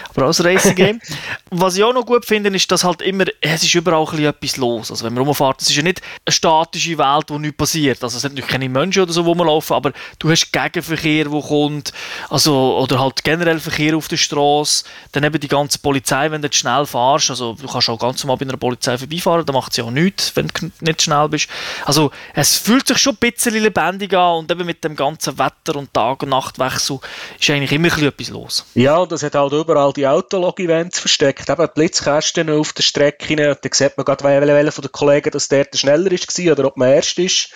Aber 0.10 0.28
auch 0.28 0.40
ein 0.40 0.46
Racing 0.46 0.75
Game. 0.75 1.02
Was 1.50 1.75
ich 1.75 1.84
auch 1.84 1.94
noch 1.94 2.06
gut 2.06 2.25
finde, 2.25 2.50
ist, 2.50 2.72
dass 2.72 2.84
halt 2.84 3.02
immer, 3.02 3.25
es 3.42 3.63
ist 3.63 3.74
überall 3.74 4.08
ein 4.12 4.25
etwas 4.25 4.58
los. 4.58 4.92
Also 4.92 5.06
wenn 5.06 5.13
man 5.13 5.24
rumfährt, 5.24 5.62
es 5.62 5.70
ist 5.70 5.75
ja 5.75 5.84
nicht 5.84 6.02
eine 6.25 6.34
statische 6.34 6.98
Welt, 6.98 7.25
wo 7.30 7.38
nichts 7.38 7.58
passiert. 7.58 8.04
Also 8.04 8.18
es 8.18 8.22
sind 8.22 8.34
natürlich 8.34 8.52
keine 8.52 8.70
Menschen 8.70 9.04
oder 9.04 9.13
so, 9.13 9.25
wo 9.25 9.34
man 9.34 9.48
laufen, 9.48 9.74
aber 9.74 9.92
du 10.20 10.30
hast 10.30 10.52
Gegenverkehr, 10.52 11.32
wo 11.32 11.42
kommt, 11.42 11.92
also, 12.30 12.78
oder 12.78 13.00
halt 13.00 13.24
generell 13.24 13.60
Verkehr 13.60 13.98
auf 13.98 14.08
der 14.08 14.18
Straße. 14.18 14.86
Dann 15.12 15.24
eben 15.24 15.40
die 15.40 15.48
ganze 15.48 15.80
Polizei, 15.80 16.30
wenn 16.32 16.42
du 16.42 16.50
schnell 16.52 16.86
fährst, 16.86 17.30
also 17.30 17.54
du 17.54 17.68
kannst 17.68 17.90
auch 17.90 18.00
ganz 18.00 18.24
normal 18.24 18.38
bei 18.38 18.46
einer 18.46 18.58
Polizei 18.58 18.98
vorbeifahren, 18.98 19.46
da 19.46 19.54
macht 19.54 19.74
sie 19.74 19.82
auch 19.82 19.92
nichts, 19.92 20.36
wenn 20.36 20.48
du 20.48 20.72
nicht 20.82 21.02
schnell 21.02 21.30
bist. 21.30 21.50
Also 21.86 22.12
es 22.34 22.58
fühlt 22.58 22.88
sich 22.88 22.98
schon 22.98 23.13
ein 23.13 23.32
bisschen 23.32 23.56
lebendig 23.56 24.13
an 24.13 24.40
und 24.40 24.52
eben 24.52 24.66
mit 24.66 24.84
dem 24.84 24.96
ganzen 24.96 25.38
Wetter 25.40 25.75
und 25.75 25.94
Tag- 25.94 26.24
und 26.24 26.30
Nachtwechsel 26.30 27.00
ist 27.39 27.50
eigentlich 27.50 27.72
immer 27.72 27.88
etwas 28.01 28.30
los. 28.30 28.65
Ja, 28.74 28.98
und 28.98 29.12
es 29.12 29.24
hat 29.24 29.36
halt 29.36 29.53
überall 29.53 29.94
die 29.94 30.08
Autolog-Events 30.08 31.00
versteckt. 31.00 31.50
Eben 31.50 31.68
Blitzkästen 31.74 32.50
auf 32.50 32.74
der 32.74 32.84
Strecke. 32.84 33.36
Dann 33.36 33.58
sieht 33.72 33.98
man 33.98 34.06
gerade, 34.06 34.24
welcher 34.24 34.72
von 34.72 34.82
den 34.82 34.92
Kollegen 34.92 35.32
dass 35.32 35.48
der, 35.48 35.65
der 35.65 35.77
schneller 35.77 36.12
ist 36.12 36.39
oder 36.39 36.65
ob 36.65 36.77
man 36.77 36.89
erst 36.89 37.20
ist. 37.20 37.50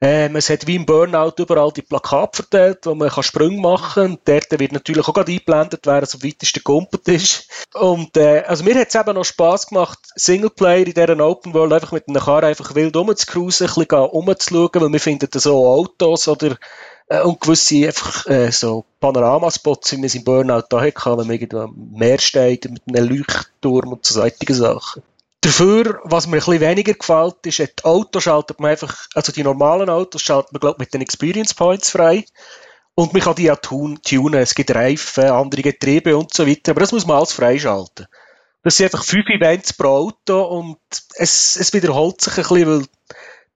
Ähm, 0.00 0.36
es 0.36 0.50
hat 0.50 0.66
wie 0.66 0.74
im 0.74 0.84
Burnout 0.84 1.32
überall 1.38 1.72
die 1.72 1.80
Plakate 1.80 2.42
verteilt, 2.42 2.80
wo 2.84 2.94
man 2.94 3.08
kann 3.08 3.22
Sprünge 3.22 3.60
machen 3.60 4.18
kann. 4.18 4.18
Dort 4.26 4.60
wird 4.60 4.72
natürlich 4.72 5.08
auch 5.08 5.14
gerade 5.14 5.32
eingeblendet, 5.32 5.86
wer 5.86 6.04
so 6.04 6.22
weit 6.22 6.42
ist 6.42 6.54
der 6.54 6.62
Kumpel 6.62 7.00
ist. 7.06 7.48
Und, 7.72 8.14
äh, 8.18 8.42
also 8.46 8.64
mir 8.64 8.74
hat 8.78 8.88
es 8.88 8.94
eben 8.94 9.14
noch 9.14 9.24
Spass 9.24 9.66
gemacht, 9.68 9.98
Singleplayer 10.14 10.86
in 10.86 10.92
dieser 10.92 11.18
Open 11.20 11.54
World 11.54 11.72
einfach 11.72 11.92
mit 11.92 12.06
einer 12.06 12.20
Karre 12.20 12.46
einfach 12.46 12.74
wild 12.74 12.94
rumzucruisen, 12.94 13.68
ein 13.68 13.74
bisschen 13.74 13.98
rumzuschauen, 13.98 14.82
weil 14.82 14.92
wir 14.92 15.00
finden 15.00 15.28
so 15.32 15.66
Autos 15.66 16.28
oder 16.28 16.56
und 17.08 17.40
gewisse 17.40 17.86
einfach 17.86 18.26
äh, 18.26 18.50
so 18.50 18.84
Panoramaspots, 19.00 19.92
wie 19.92 19.98
wir 19.98 20.06
es 20.06 20.14
im 20.14 20.24
Burnout 20.24 20.64
da 20.70 20.80
hatten, 20.80 21.18
wenn 21.18 21.26
man 21.26 21.30
irgendwo 21.30 21.58
am 21.58 22.18
steht 22.18 22.70
mit 22.70 22.82
einem 22.88 23.08
Leuchtturm 23.08 23.92
und 23.92 24.06
so 24.06 24.14
solche 24.14 24.54
Sachen. 24.54 25.02
Dafür, 25.40 26.00
was 26.04 26.26
mir 26.26 26.36
ein 26.36 26.38
bisschen 26.38 26.60
weniger 26.60 26.94
gefällt, 26.94 27.36
ist, 27.44 27.58
die 27.58 27.84
Autos 27.84 28.22
schaltet 28.22 28.60
man 28.60 28.70
einfach, 28.70 29.06
also 29.14 29.30
die 29.30 29.42
normalen 29.42 29.90
Autos 29.90 30.22
schaltet 30.22 30.52
man, 30.52 30.60
glaube 30.60 30.76
mit 30.78 30.94
den 30.94 31.02
Experience 31.02 31.52
Points 31.52 31.90
frei. 31.90 32.24
Und 32.94 33.12
man 33.12 33.20
kann 33.20 33.34
die 33.34 33.42
ja 33.42 33.56
tunen. 33.56 33.98
Es 34.34 34.54
gibt 34.54 34.74
Reifen, 34.74 35.24
andere 35.24 35.62
Getriebe 35.62 36.16
und 36.16 36.32
so 36.32 36.46
weiter. 36.46 36.70
Aber 36.70 36.80
das 36.80 36.92
muss 36.92 37.06
man 37.06 37.18
alles 37.18 37.32
freischalten. 37.32 38.06
Das 38.62 38.76
sind 38.76 38.86
einfach 38.86 39.04
fünf 39.04 39.28
Events 39.28 39.74
pro 39.74 39.88
Auto 39.88 40.42
und 40.44 40.78
es, 41.16 41.56
es 41.56 41.74
wiederholt 41.74 42.22
sich 42.22 42.38
ein 42.38 42.42
bisschen, 42.42 42.66
weil 42.66 42.86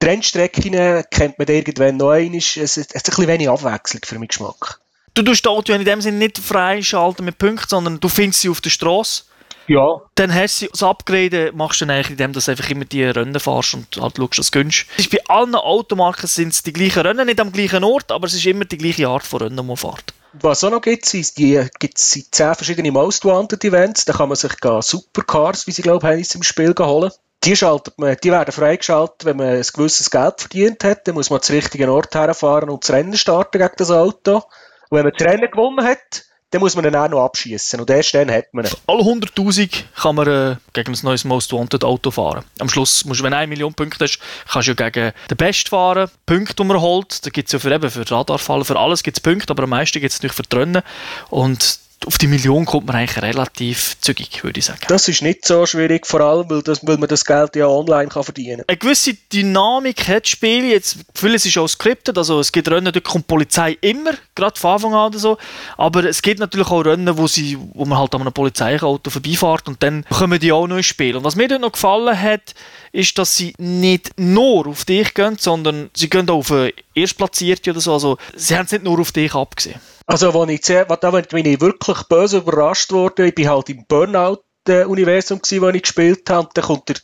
die 0.02 0.07
Rennstrecken 0.07 1.05
kennt 1.11 1.38
man 1.38 1.49
irgendwann 1.49 1.97
noch 1.97 2.11
einmal. 2.11 2.38
Es, 2.38 2.57
es 2.57 2.76
hat 2.76 2.95
ein 2.95 3.02
bisschen 3.02 3.28
wenig 3.28 3.49
Abwechslung 3.49 4.02
für 4.05 4.14
meinen 4.14 4.28
Geschmack. 4.28 4.81
Du 5.14 5.23
tust 5.23 5.45
die 5.45 5.49
Auto 5.49 5.73
in 5.73 5.85
dem 5.85 6.00
Sinne 6.00 6.19
nicht 6.19 6.38
freischalten 6.38 7.25
mit 7.25 7.38
Punkten, 7.38 7.69
sondern 7.69 7.99
du 7.99 8.09
findest 8.09 8.43
sie 8.43 8.49
auf 8.49 8.61
der 8.61 8.71
Straße. 8.71 9.25
Ja. 9.67 10.00
Dann 10.14 10.35
hast 10.35 10.62
du 10.62 10.67
das 10.69 10.83
Upgraden, 10.83 11.55
machst 11.55 11.81
du 11.81 11.87
dann 11.87 11.97
eigentlich 11.97 12.11
indem 12.11 12.33
du 12.33 12.38
einfach 12.38 12.71
immer 12.71 12.87
die 12.87 13.05
Rennen 13.05 13.38
fährst 13.38 13.75
und 13.75 13.87
halt 14.00 14.17
schaust, 14.17 14.38
dass 14.38 14.50
du 14.50 14.59
gönnst. 14.59 14.87
Bei 15.11 15.19
allen 15.26 15.55
Automarken 15.55 16.26
sind 16.26 16.55
es 16.55 16.62
die 16.62 16.73
gleichen 16.73 17.02
Rennen, 17.02 17.26
nicht 17.26 17.40
am 17.40 17.52
gleichen 17.52 17.85
Ort, 17.85 18.11
aber 18.11 18.26
es 18.26 18.35
ist 18.35 18.47
immer 18.47 18.64
die 18.64 18.78
gleiche 18.78 19.09
Art 19.09 19.25
von 19.25 19.43
Rennen, 19.43 19.57
die 19.57 19.62
man 19.62 19.76
fährt. 19.76 20.14
Was 20.33 20.64
auch 20.64 20.71
noch 20.71 20.81
gibt, 20.81 21.12
ist, 21.12 21.37
die 21.38 21.67
gibt 21.81 21.99
es 21.99 22.31
zehn 22.31 22.55
verschiedene 22.55 22.93
Most 22.93 23.25
Wanted 23.25 23.64
Events. 23.64 24.05
Da 24.05 24.12
kann 24.12 24.28
man 24.28 24.37
sich 24.37 24.52
Supercars, 24.81 25.67
wie 25.67 25.73
sie 25.73 25.83
glaube 25.83 26.19
ich, 26.19 26.35
im 26.35 26.43
Spiel 26.43 26.75
holen. 26.78 27.11
Die, 27.45 27.57
schaltet 27.57 27.99
man, 27.99 28.16
die 28.23 28.30
werden 28.30 28.52
freigeschaltet, 28.52 29.25
wenn 29.25 29.37
man 29.37 29.49
ein 29.49 29.62
gewisses 29.62 30.11
Geld 30.11 30.40
verdient 30.40 30.83
hat. 30.83 31.07
Dann 31.07 31.14
muss 31.14 31.30
man 31.30 31.40
zum 31.40 31.54
richtigen 31.57 31.88
Ort 31.88 32.14
herfahren 32.14 32.68
und 32.68 32.83
das 32.83 32.90
Rennen 32.90 33.16
starten 33.16 33.59
gegen 33.59 33.75
das 33.76 33.90
Auto. 33.90 34.42
Und 34.90 34.99
wenn 34.99 35.04
man 35.04 35.12
das 35.16 35.26
Rennen 35.26 35.50
gewonnen 35.50 35.87
hat, 35.87 36.25
dann 36.50 36.61
muss 36.62 36.75
man 36.75 36.85
ihn 36.87 36.97
auch 36.97 37.09
noch 37.09 37.25
abschießen 37.25 37.78
und 37.78 37.90
erst 37.90 38.14
dann 38.14 38.30
hat 38.30 38.52
man 38.52 38.64
ihn. 38.64 38.73
Alle 38.87 39.02
100'000 39.02 39.85
kann 40.00 40.14
man 40.14 40.26
äh, 40.26 40.57
gegen 40.73 40.95
ein 40.95 40.99
neues 41.02 41.25
Most 41.25 41.52
Wanted 41.52 41.85
Auto 41.85 42.11
fahren. 42.11 42.45
Am 42.59 42.71
Schluss, 42.71 43.04
musst, 43.04 43.23
wenn 43.23 43.33
du 43.33 43.37
1 43.37 43.50
Million 43.50 43.75
Punkte 43.75 44.04
hast, 44.04 44.18
kannst 44.50 44.68
du 44.68 44.73
ja 44.73 44.88
gegen 44.88 45.12
den 45.30 45.37
Best 45.37 45.68
fahren. 45.68 46.11
Punkte, 46.25 46.54
die 46.54 46.64
man 46.64 46.80
holt, 46.80 47.25
da 47.25 47.30
gibt 47.30 47.49
es 47.49 47.52
ja 47.52 47.59
für, 47.59 47.73
eben, 47.73 47.90
für 47.90 48.11
Radarfallen, 48.11 48.64
für 48.64 48.78
alles 48.78 49.02
gibt 49.02 49.18
es 49.18 49.23
Punkte, 49.23 49.50
aber 49.50 49.64
am 49.64 49.71
meisten 49.71 50.00
gibt 50.00 50.11
es 50.11 50.18
natürlich 50.18 50.37
für 50.37 50.42
die 50.42 50.57
Rennen. 50.57 50.83
Und 51.28 51.80
auf 52.07 52.17
die 52.17 52.26
Million 52.26 52.64
kommt 52.64 52.87
man 52.87 52.97
eigentlich 52.97 53.23
relativ 53.23 53.97
zügig, 54.00 54.43
würde 54.45 54.59
ich 54.61 54.67
sagen. 54.67 54.81
Das 54.88 55.09
ist 55.09 55.21
nicht 55.21 55.45
so 55.45 55.67
schwierig, 55.67 56.07
vor 56.07 56.21
allem, 56.21 56.49
weil, 56.49 56.62
das, 56.62 56.87
weil 56.87 56.97
man 56.97 57.09
das 57.09 57.25
Geld 57.25 57.57
ja 57.57 57.67
online 57.67 58.09
kann 58.09 58.23
verdienen 58.23 58.59
kann. 58.59 58.69
Eine 58.69 58.76
gewisse 58.76 59.14
Dynamik 59.33 60.07
hat 60.07 60.23
das 60.23 60.31
Spiel. 60.31 60.64
Jetzt, 60.67 60.99
vieles 61.14 61.45
ist 61.45 61.59
auch 61.59 61.67
scripted, 61.67 62.17
also 62.17 62.40
es 62.40 62.52
gibt 62.52 62.71
Rennen, 62.71 62.93
da 62.93 63.00
kommt 63.00 63.25
die 63.25 63.28
Polizei 63.28 63.76
immer, 63.81 64.12
gerade 64.35 64.59
von 64.59 64.73
Anfang 64.73 64.95
an 64.95 65.09
oder 65.09 65.19
so. 65.19 65.38
Aber 65.76 66.05
es 66.05 66.23
gibt 66.23 66.40
natürlich 66.40 66.69
auch 66.69 66.81
Rennen, 66.83 67.19
wo, 67.19 67.26
sie, 67.26 67.59
wo 67.75 67.85
man 67.85 67.99
halt 67.99 68.14
an 68.14 68.23
einem 68.23 68.33
Polizeiauto 68.33 69.11
vorbeifährt 69.11 69.69
und 69.69 69.83
dann 69.83 70.05
kommen 70.09 70.38
die 70.38 70.52
auch 70.52 70.67
noch 70.67 70.76
ins 70.76 70.87
Spiel. 70.87 71.17
Und 71.17 71.25
was 71.25 71.37
mir 71.37 71.49
dort 71.49 71.61
noch 71.61 71.73
gefallen 71.73 72.21
hat, 72.21 72.55
ist, 72.93 73.19
dass 73.19 73.37
sie 73.37 73.55
nicht 73.59 74.12
nur 74.17 74.67
auf 74.67 74.85
dich 74.85 75.14
gehen, 75.14 75.37
sondern 75.38 75.90
sie 75.95 76.09
gehen 76.09 76.31
auch 76.31 76.38
auf 76.38 76.52
Erstplatzierte 76.95 77.71
oder 77.71 77.81
so. 77.81 77.93
Also 77.93 78.19
sie 78.35 78.57
haben 78.57 78.67
es 78.67 78.73
nicht 78.73 78.85
nur 78.85 78.99
auf 79.00 79.12
dich 79.12 79.35
abgesehen. 79.35 79.81
Also, 80.11 80.41
als 80.41 80.50
ich, 80.50 80.62
da 80.62 81.11
bin 81.11 81.45
ich 81.45 81.61
wirklich 81.61 82.03
böse 82.05 82.38
überrascht 82.38 82.91
worden. 82.93 83.27
Ich 83.27 83.35
bin 83.35 83.47
halt 83.47 83.69
im 83.69 83.85
Burnout-Universum, 83.87 85.41
wo 85.43 85.69
ich 85.69 85.83
gespielt 85.83 86.31
habe. 86.31 86.49
Dann 86.55 86.65
kommt 86.65 86.88
der 86.88 86.97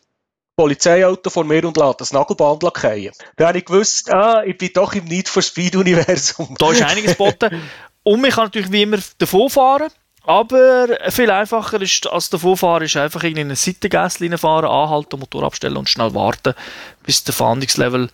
Polizeiauto 0.56 1.28
vor 1.28 1.44
mir 1.44 1.66
und 1.66 1.76
lässt 1.76 2.00
das 2.00 2.12
Nagelband 2.14 2.62
lackieren. 2.62 3.14
Dann 3.37 3.49
habe 3.49 3.58
ich 3.58 3.66
gewusst, 3.66 4.11
ah, 4.11 4.42
ich 4.42 4.56
bin 4.56 4.70
doch 4.73 4.94
im 4.94 5.04
Need 5.04 5.28
for 5.28 5.42
Speed-Universum. 5.42 6.54
Da 6.58 6.73
ist 6.73 6.82
einiges 6.82 7.11
geboten. 7.12 7.62
Und 8.04 8.23
man 8.23 8.30
kann 8.30 8.44
natürlich 8.44 8.73
wie 8.73 8.82
immer 8.82 8.99
davon 9.18 9.50
fahren. 9.50 9.90
Aber 10.26 10.88
viel 11.11 11.30
einfacher 11.30 11.82
ist, 11.82 12.06
als 12.06 12.30
davon 12.30 12.56
fahren, 12.56 12.84
ist 12.84 12.96
einfach 12.96 13.23
in 13.25 13.38
eine 13.38 13.54
Seitengässe 13.54 14.38
fahren, 14.38 14.64
anhalten, 14.64 15.20
Motor 15.20 15.42
abstellen 15.42 15.76
und 15.76 15.90
schnell 15.90 16.14
warten, 16.14 16.54
bis 17.02 17.23
der 17.25 17.34
Fahndungslevel 17.34 18.08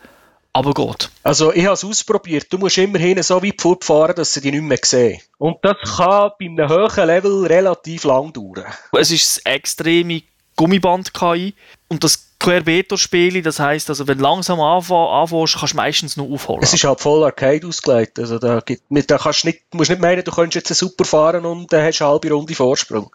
aber 0.53 0.75
geht. 0.75 1.11
Also 1.23 1.53
ich 1.53 1.65
habe 1.65 1.75
es 1.75 1.85
ausprobiert. 1.85 2.47
Du 2.51 2.59
musst 2.59 2.79
immerhin 2.79 3.23
so 3.23 3.43
weit 3.43 3.61
fortfahren, 3.61 4.17
dass 4.17 4.35
sie 4.35 4.41
dich 4.41 4.53
nicht 4.53 4.63
mehr 4.63 4.79
sehen. 4.83 5.21
Und 5.39 5.59
das 5.63 5.77
kann 5.97 6.33
bei 6.39 6.47
einem 6.47 6.69
hohen 6.69 7.07
Level 7.07 7.47
relativ 7.47 8.05
lang 8.05 8.33
dauern. 8.33 8.65
Es 8.93 9.11
ist 9.11 9.37
das 9.37 9.47
extreme 9.47 10.23
Gummiband-KI 10.57 11.55
und 11.89 12.05
das 12.05 12.27
Querbeet-Spiel, 12.41 13.43
das 13.43 13.61
heisst, 13.61 13.91
also 13.91 14.09
wenn 14.09 14.19
du 14.19 14.25
langsam 14.25 14.61
anfängst, 14.61 15.59
kannst 15.59 15.75
du 15.75 15.77
meistens 15.77 16.17
noch 16.17 16.31
aufholen. 16.31 16.63
Es 16.63 16.73
ist 16.73 16.85
halt 16.85 17.01
voll 17.01 17.23
Arcade 17.23 17.67
ausgelegt. 17.67 18.19
Also 18.19 18.39
da, 18.39 18.61
gibt, 18.61 18.83
da 19.11 19.19
kannst 19.19 19.45
nicht, 19.45 19.75
musst 19.75 19.91
nicht 19.91 20.01
meinen, 20.01 20.25
du 20.25 20.31
könntest 20.33 20.69
jetzt 20.69 20.79
super 20.79 21.05
fahren 21.05 21.45
und 21.45 21.71
dann 21.73 21.85
hast 21.85 22.01
du 22.01 22.05
eine 22.05 22.13
halbe 22.13 22.31
Runde 22.31 22.55
Vorsprung. 22.55 23.11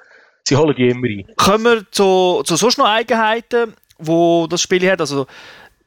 Sie 0.48 0.56
holen 0.56 0.75
die 0.77 0.89
immer 0.89 1.08
ein. 1.08 1.36
Kommen 1.38 1.63
wir 1.63 1.92
zu, 1.92 2.44
zu 2.46 2.56
sonst 2.56 2.77
noch 2.77 2.86
Eigenheiten, 2.86 3.74
die 4.00 4.46
das 4.48 4.62
Spiel 4.62 4.89
hat. 4.89 5.01
Also 5.01 5.25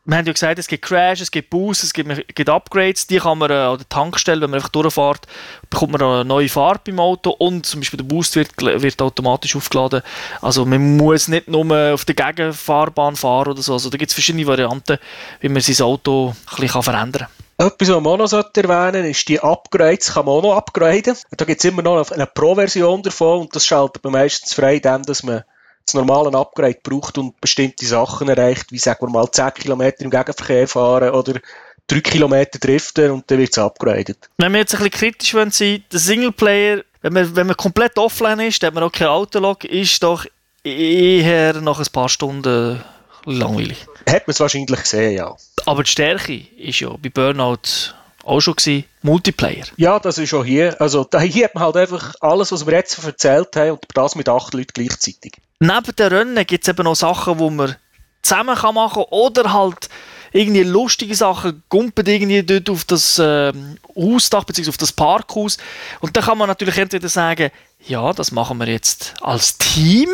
wir 0.09 0.17
haben 0.17 0.27
ja 0.27 0.33
gesagt, 0.33 0.59
es 0.59 0.67
gibt 0.67 0.87
Crash, 0.87 1.21
es 1.21 1.31
gibt 1.31 1.51
Boost, 1.51 1.85
es 1.85 1.93
gibt, 1.93 2.35
gibt 2.35 2.49
Upgrades, 2.49 3.07
die 3.07 3.19
kann 3.19 3.37
man 3.37 3.51
äh, 3.51 3.55
an 3.55 3.77
der 3.77 3.89
Tankstelle, 3.91 4.41
wenn 4.41 4.49
man 4.51 4.57
einfach 4.57 4.71
durchfährt, 4.71 5.27
bekommt 5.69 5.93
man 5.93 6.01
eine 6.01 6.25
neue 6.25 6.49
Farbe 6.49 6.91
im 6.91 6.99
Auto 6.99 7.29
und 7.29 7.67
zum 7.67 7.81
Beispiel 7.81 7.99
der 7.99 8.05
Boost 8.05 8.35
wird, 8.35 8.51
wird 8.59 9.03
automatisch 9.03 9.55
aufgeladen. 9.55 10.01
Also 10.41 10.65
man 10.65 10.97
muss 10.97 11.29
nicht 11.29 11.49
nur 11.49 11.93
auf 11.93 12.07
der 12.07 12.15
Gegenfahrbahn 12.15 13.17
fahren 13.17 13.49
oder 13.49 13.61
so. 13.61 13.75
Also 13.75 13.91
da 13.91 13.99
gibt 13.99 14.11
es 14.11 14.15
verschiedene 14.15 14.47
Varianten, 14.47 14.97
wie 15.41 15.51
man 15.51 15.61
sein 15.61 15.85
Auto 15.85 16.35
ein 16.53 16.61
bisschen 16.63 16.83
verändern 16.83 17.29
kann. 17.59 17.67
Etwas, 17.67 17.91
was 17.91 18.01
man 18.01 18.07
auch 18.07 18.33
noch 18.33 18.57
erwähnen 18.57 19.05
ist, 19.05 19.29
die 19.29 19.41
Upgrades 19.41 20.15
kann 20.15 20.25
man 20.25 20.37
auch 20.37 20.43
noch 20.43 20.57
upgraden. 20.57 21.19
Da 21.37 21.45
gibt 21.45 21.63
es 21.63 21.71
immer 21.71 21.83
noch 21.83 22.11
eine 22.11 22.27
Pro-Version 22.27 23.03
davon 23.03 23.43
und 23.43 23.55
das 23.55 23.67
schaltet 23.67 24.03
man 24.05 24.15
meistens 24.15 24.55
frei, 24.55 24.77
indem 24.77 25.03
dass 25.03 25.23
man 25.23 25.43
das 25.89 25.95
normale 25.95 26.37
Upgrade 26.37 26.79
braucht 26.83 27.19
und 27.19 27.41
bestimmte 27.41 27.87
Sachen 27.87 28.29
erreicht, 28.29 28.71
wie 28.71 28.79
sagen 28.79 29.07
wir 29.07 29.11
mal 29.11 29.31
10 29.31 29.55
km 29.55 29.83
im 29.99 30.11
Gegenverkehr 30.11 30.69
fahren 30.69 31.11
oder 31.11 31.41
3 31.89 32.01
km 32.01 32.45
driften 32.61 33.11
und 33.11 33.31
dann 33.31 33.39
wird 33.39 33.53
es 33.53 33.59
upgraded. 33.59 34.19
Wenn 34.37 34.53
wir 34.53 34.61
jetzt 34.61 34.75
ein 34.75 34.79
bisschen 34.79 34.91
kritisch 34.93 35.35
wollen 35.35 35.51
sein, 35.51 35.83
der 35.91 35.99
Singleplayer, 35.99 36.83
wenn 37.01 37.13
man, 37.13 37.35
wenn 37.35 37.47
man 37.47 37.57
komplett 37.57 37.97
offline 37.97 38.41
ist, 38.41 38.63
dann 38.63 38.69
hat 38.69 38.75
man 38.75 38.85
auch 38.85 38.93
kein 38.93 39.09
Autolog, 39.09 39.65
ist 39.65 40.03
doch 40.03 40.27
eher 40.63 41.55
nach 41.61 41.79
ein 41.79 41.87
paar 41.93 42.09
Stunden 42.09 42.83
langweilig. 43.25 43.87
Hat 44.07 44.27
man 44.27 44.33
es 44.33 44.41
wahrscheinlich 44.41 44.81
gesehen, 44.81 45.13
ja. 45.13 45.35
Aber 45.65 45.83
die 45.83 45.91
Stärke 45.91 46.43
ist 46.59 46.81
ja 46.81 46.91
bei 46.91 47.09
Burnout 47.09 47.95
auch 48.29 48.41
schon 48.41 48.57
gewesen, 48.57 48.85
Multiplayer. 49.03 49.65
Ja, 49.77 49.99
das 49.99 50.19
ist 50.19 50.35
auch 50.35 50.45
hier. 50.45 50.81
Also 50.81 51.05
da, 51.05 51.21
hier 51.21 51.45
hat 51.45 51.55
man 51.55 51.65
halt 51.65 51.77
einfach 51.77 52.15
alles, 52.21 52.53
was 52.53 52.67
wir 52.67 52.75
jetzt 52.75 53.03
erzählt 53.03 53.57
haben 53.57 53.73
und 53.73 53.85
das 53.95 54.15
mit 54.15 54.29
acht 54.29 54.55
Leuten 54.55 54.73
gleichzeitig. 54.75 55.33
Neben 55.61 55.97
den 55.97 56.07
Rennen 56.09 56.47
gibt 56.47 56.65
es 56.65 56.69
eben 56.69 56.85
noch 56.85 56.95
Sachen, 56.95 57.39
die 57.39 57.51
man 57.51 57.77
zusammen 58.23 58.57
machen 58.57 58.75
kann 58.95 59.05
oder 59.11 59.53
halt 59.53 59.89
irgendwie 60.33 60.63
lustige 60.63 61.15
Sachen, 61.15 61.63
gumpet 61.69 62.09
irgendwie 62.09 62.43
dort 62.43 62.71
auf 62.71 62.85
das 62.85 63.19
äh, 63.19 63.53
Hausdach 63.97 64.45
bzw. 64.45 64.71
auf 64.71 64.77
das 64.77 64.93
Parkhaus 64.93 65.59
und 66.01 66.17
dann 66.17 66.25
kann 66.25 66.39
man 66.39 66.49
natürlich 66.49 66.79
entweder 66.79 67.09
sagen, 67.09 67.51
ja, 67.87 68.13
das 68.13 68.33
machen 68.33 68.59
wir 68.59 68.67
jetzt 68.67 69.15
als 69.21 69.57
Team. 69.57 70.11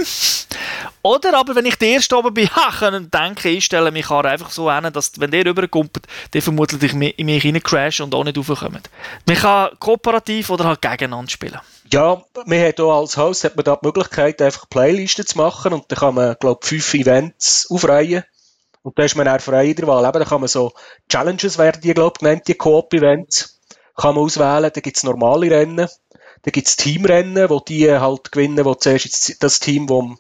Oder 1.03 1.39
aber, 1.39 1.55
wenn 1.55 1.67
ich 1.67 1.77
der 1.77 1.89
Erste 1.89 2.17
oben 2.17 2.35
bin, 2.35 2.49
ha, 2.55 2.71
können 2.79 3.11
denken, 3.11 3.49
ich 3.49 3.65
stelle 3.65 3.91
mich 3.91 4.11
einfach 4.11 4.51
so 4.51 4.71
hin, 4.71 4.93
dass, 4.93 5.13
wenn 5.19 5.31
der 5.31 5.47
rüberkommt, 5.47 5.99
der 6.33 6.43
vermutlich 6.43 6.93
in 6.93 7.27
mich 7.27 7.45
rein 7.45 7.63
crasht 7.63 8.01
und 8.01 8.15
auch 8.15 8.25
nicht 8.25 8.37
raufkommt. 8.37 8.91
Man 9.27 9.37
kann 9.37 9.71
kooperativ 9.79 10.51
oder 10.51 10.65
halt 10.65 10.83
gegeneinander 10.83 11.31
spielen. 11.31 11.61
Ja, 11.93 12.23
man 12.47 12.61
hat 12.61 12.81
auch 12.81 13.01
als 13.01 13.17
Host 13.17 13.45
hat 13.45 13.57
man 13.57 13.65
da 13.65 13.77
die 13.77 13.87
Möglichkeit, 13.87 14.41
einfach 14.41 14.69
Playlisten 14.69 15.27
zu 15.27 15.39
machen 15.39 15.73
und 15.73 15.85
dann 15.89 15.99
kann 15.99 16.15
man, 16.15 16.37
glaube 16.41 16.61
ich, 16.63 16.69
fünf 16.69 16.95
Events 16.95 17.67
aufreihen. 17.71 18.25
Und 18.85 18.99
dann 18.99 19.07
ist 19.07 19.17
man 19.17 19.27
auch 19.27 19.41
frei 19.41 19.69
in 19.69 19.77
der 19.77 19.87
Wahl. 19.87 20.05
Eben, 20.05 20.19
da 20.19 20.25
kann 20.27 20.41
man 20.41 20.49
so 20.49 20.73
Challenges 21.09 21.57
werden 21.57 21.81
die, 21.81 21.95
glaube 21.95 22.13
ich, 22.17 22.21
genannt, 22.21 22.43
die 22.47 22.55
Coop-Events. 22.55 23.61
Kann 23.97 24.15
man 24.15 24.25
auswählen. 24.25 24.71
Da 24.73 24.81
gibt 24.81 24.99
es 24.99 25.03
normale 25.05 25.51
Rennen. 25.51 25.89
Da 26.43 26.51
gibt 26.51 26.69
es 26.69 26.77
Teamrennen, 26.77 27.49
wo 27.49 27.61
die 27.61 27.91
halt 27.91 28.31
gewinnen, 28.31 28.63
wo 28.67 28.75
zuerst 28.75 29.43
das 29.43 29.61
Team, 29.61 29.87
das 29.87 29.97
am 29.97 30.19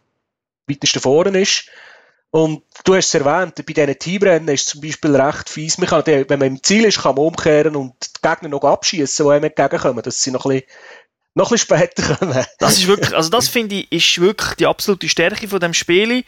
weitesten 0.66 1.00
vorne 1.00 1.42
ist. 1.42 1.68
Und 2.30 2.62
du 2.84 2.94
hast 2.94 3.08
es 3.08 3.14
erwähnt, 3.14 3.54
bei 3.54 3.72
diesen 3.74 3.98
Teamrennen 3.98 4.48
ist 4.48 4.62
es 4.62 4.72
zum 4.72 4.80
Beispiel 4.80 5.14
recht 5.14 5.50
fies. 5.50 5.76
Man 5.76 5.88
kann, 5.88 6.06
wenn 6.06 6.38
man 6.38 6.48
im 6.48 6.62
Ziel 6.62 6.86
ist, 6.86 7.02
kann 7.02 7.16
man 7.16 7.26
umkehren 7.26 7.76
und 7.76 7.94
die 8.02 8.26
Gegner 8.26 8.48
noch 8.48 8.64
abschießen, 8.64 9.26
die 9.26 9.30
einem 9.30 9.44
entgegenkommen, 9.44 10.02
dass 10.02 10.22
sie 10.22 10.30
noch 10.30 10.46
ein 10.46 10.62
bisschen 10.62 10.68
noch 11.34 11.50
ein 11.50 11.54
bisschen 11.54 11.76
später 11.78 12.16
kommen. 12.16 12.44
Das 12.58 12.78
ist 12.78 12.86
wirklich, 12.86 13.14
also 13.14 13.28
das 13.28 13.48
finde 13.48 13.74
ich, 13.74 13.92
ist 13.92 14.20
wirklich 14.20 14.54
die 14.54 14.66
absolute 14.66 15.08
Stärke 15.08 15.48
von 15.48 15.60
dem 15.60 15.74
Spiel. 15.74 16.24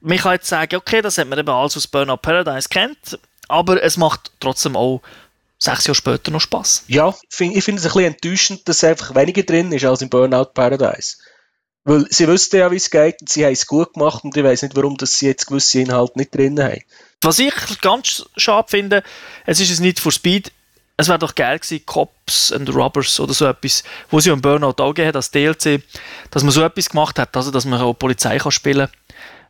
Man 0.00 0.18
kann 0.18 0.32
jetzt 0.32 0.48
sagen, 0.48 0.76
okay, 0.76 1.02
das 1.02 1.18
hat 1.18 1.28
man 1.28 1.38
eben 1.38 1.48
alles 1.48 1.76
aus 1.76 1.86
Burnout 1.86 2.18
Paradise 2.18 2.68
kennt, 2.68 3.18
aber 3.48 3.82
es 3.82 3.96
macht 3.96 4.30
trotzdem 4.40 4.76
auch 4.76 5.02
sechs 5.58 5.86
Jahre 5.86 5.96
später 5.96 6.30
noch 6.30 6.40
Spaß. 6.40 6.84
Ja, 6.86 7.14
ich 7.30 7.34
finde 7.36 7.58
es 7.58 7.66
ein 7.66 7.74
bisschen 7.74 8.04
enttäuschend, 8.04 8.68
dass 8.68 8.84
einfach 8.84 9.14
weniger 9.14 9.42
drin 9.42 9.72
ist 9.72 9.84
als 9.84 10.02
im 10.02 10.08
Burnout 10.08 10.52
Paradise. 10.54 11.16
Weil 11.84 12.06
sie 12.10 12.28
wüssten 12.28 12.58
ja, 12.58 12.70
wie 12.70 12.76
es 12.76 12.90
geht 12.90 13.20
und 13.20 13.28
sie 13.28 13.44
haben 13.44 13.52
es 13.52 13.66
gut 13.66 13.94
gemacht 13.94 14.22
und 14.22 14.36
ich 14.36 14.44
weiß 14.44 14.62
nicht, 14.62 14.76
warum 14.76 14.96
dass 14.96 15.18
sie 15.18 15.26
jetzt 15.26 15.46
gewisse 15.46 15.80
Inhalte 15.80 16.18
nicht 16.18 16.34
drin 16.34 16.62
haben. 16.62 16.82
Was 17.22 17.38
ich 17.38 17.54
ganz 17.80 18.26
schade 18.36 18.68
finde, 18.68 19.02
es 19.46 19.58
ist 19.58 19.70
es 19.70 19.80
nicht 19.80 19.98
for 19.98 20.12
Speed. 20.12 20.52
Es 20.96 21.08
wäre 21.08 21.18
doch 21.18 21.34
geil 21.34 21.58
gewesen, 21.58 21.86
Cops 21.86 22.52
and 22.52 22.72
Robbers 22.74 23.18
oder 23.20 23.32
so 23.32 23.46
etwas, 23.46 23.84
wo 24.10 24.20
sie 24.20 24.30
im 24.30 24.40
Burnout 24.40 24.74
auch 24.78 24.92
gegeben 24.92 25.08
hat, 25.08 25.16
als 25.16 25.30
DLC, 25.30 25.82
dass 26.30 26.42
man 26.42 26.52
so 26.52 26.62
etwas 26.62 26.90
gemacht 26.90 27.18
hat, 27.18 27.36
also 27.36 27.50
dass 27.50 27.64
man 27.64 27.80
auch 27.80 27.94
Polizei 27.94 28.38
kann 28.38 28.52
spielen 28.52 28.88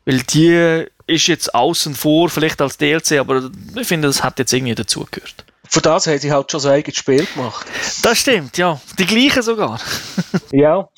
Weil 0.09 0.21
die 0.21 0.87
ist 1.07 1.27
jetzt 1.27 1.55
außen 1.55 1.95
vor, 1.95 2.31
vielleicht 2.31 2.63
als 2.63 2.79
DLC, 2.79 3.19
aber 3.19 3.51
ich 3.77 3.87
finde, 3.87 4.09
das 4.09 4.25
hat 4.25 4.39
jetzt 4.39 4.55
irgendwie 4.55 4.75
dazugehört. 4.75 5.45
Für 5.69 5.83
das 5.83 6.07
haben 6.07 6.19
sie 6.19 6.33
halt 6.33 6.51
schon 6.51 6.63
ein 6.63 6.71
eigenes 6.71 6.97
Spiel 6.97 7.27
gemacht. 7.27 7.67
Das 8.01 8.19
stimmt, 8.19 8.57
ja. 8.57 8.81
Die 8.99 9.05
gleichen 9.05 9.43
sogar. 9.43 9.79
ja, 10.51 10.89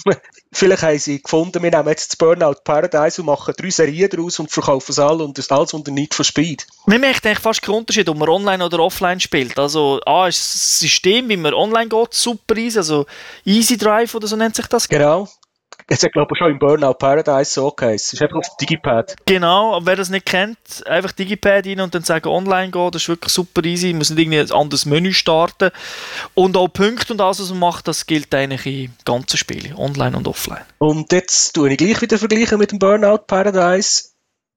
vielleicht 0.52 0.83
haben 0.85 0.99
sie 1.00 1.21
gefunden, 1.21 1.61
wir 1.61 1.73
nehmen 1.73 1.88
jetzt 1.88 2.12
das 2.12 2.17
Burnout 2.19 2.61
Paradise 2.62 3.21
und 3.21 3.26
machen 3.26 3.52
drei 3.59 3.71
Serien 3.71 4.09
daraus 4.09 4.38
und 4.38 4.49
verkaufen 4.49 4.93
es 4.93 5.00
alle 5.00 5.25
und 5.25 5.37
das 5.37 5.50
alles 5.50 5.75
unter 5.75 5.90
Need 5.90 6.14
for 6.14 6.25
Speed. 6.25 6.69
Man 6.87 7.00
merkt 7.00 7.26
eigentlich 7.26 7.40
fast 7.40 7.62
keinen 7.62 7.79
Unterschied, 7.79 8.09
ob 8.09 8.17
man 8.17 8.29
online 8.29 8.64
oder 8.64 8.79
offline 8.79 9.19
spielt. 9.19 9.59
Also, 9.59 10.00
A 10.07 10.29
ist 10.29 10.38
das 10.38 10.79
System, 10.79 11.29
wie 11.29 11.37
man 11.37 11.52
online 11.52 11.88
geht, 11.88 12.14
super 12.14 12.57
easy, 12.57 12.79
also 12.79 13.07
Easy 13.45 13.76
Drive 13.76 14.14
oder 14.14 14.29
so 14.29 14.37
nennt 14.37 14.55
sich 14.55 14.69
das. 14.69 14.88
Genau. 14.88 15.29
Es 15.93 16.05
hat, 16.05 16.13
glaube 16.13 16.33
ich, 16.33 16.39
schon 16.39 16.53
im 16.53 16.59
Burnout 16.61 16.95
Paradise 16.95 17.51
so 17.51 17.69
geheißen. 17.73 17.97
Es 17.97 18.13
ist 18.13 18.23
einfach 18.23 18.37
auf 18.37 18.57
Digipad. 18.61 19.17
Genau, 19.27 19.75
aber 19.75 19.87
wer 19.87 19.97
das 19.97 20.09
nicht 20.09 20.25
kennt, 20.25 20.57
einfach 20.87 21.11
Digipad 21.11 21.67
rein 21.67 21.81
und 21.81 21.93
dann 21.93 22.05
sagen, 22.05 22.29
online 22.29 22.71
gehen, 22.71 22.93
das 22.93 23.03
ist 23.03 23.09
wirklich 23.09 23.33
super 23.33 23.65
easy. 23.65 23.89
Man 23.89 23.99
muss 23.99 24.11
nicht 24.11 24.21
irgendwie 24.21 24.39
ein 24.39 24.53
anderes 24.53 24.87
Menü 24.87 25.13
starten. 25.13 25.73
Und 26.35 26.57
auch 26.57 26.69
Punkte 26.69 27.13
und 27.13 27.21
alles, 27.21 27.41
was 27.41 27.51
man 27.51 27.59
macht, 27.59 27.89
das 27.89 28.07
gilt 28.07 28.33
eigentlich 28.33 28.67
in 28.67 28.93
ganzen 29.05 29.37
Spielen, 29.37 29.75
online 29.75 30.17
und 30.17 30.29
offline. 30.29 30.63
Und 30.79 31.11
jetzt 31.11 31.55
tue 31.55 31.73
ich 31.73 31.79
gleich 31.79 32.01
wieder 32.01 32.19
vergleichen 32.19 32.59
mit 32.61 32.71
dem 32.71 32.79
Burnout 32.79 33.25
Paradise 33.27 34.10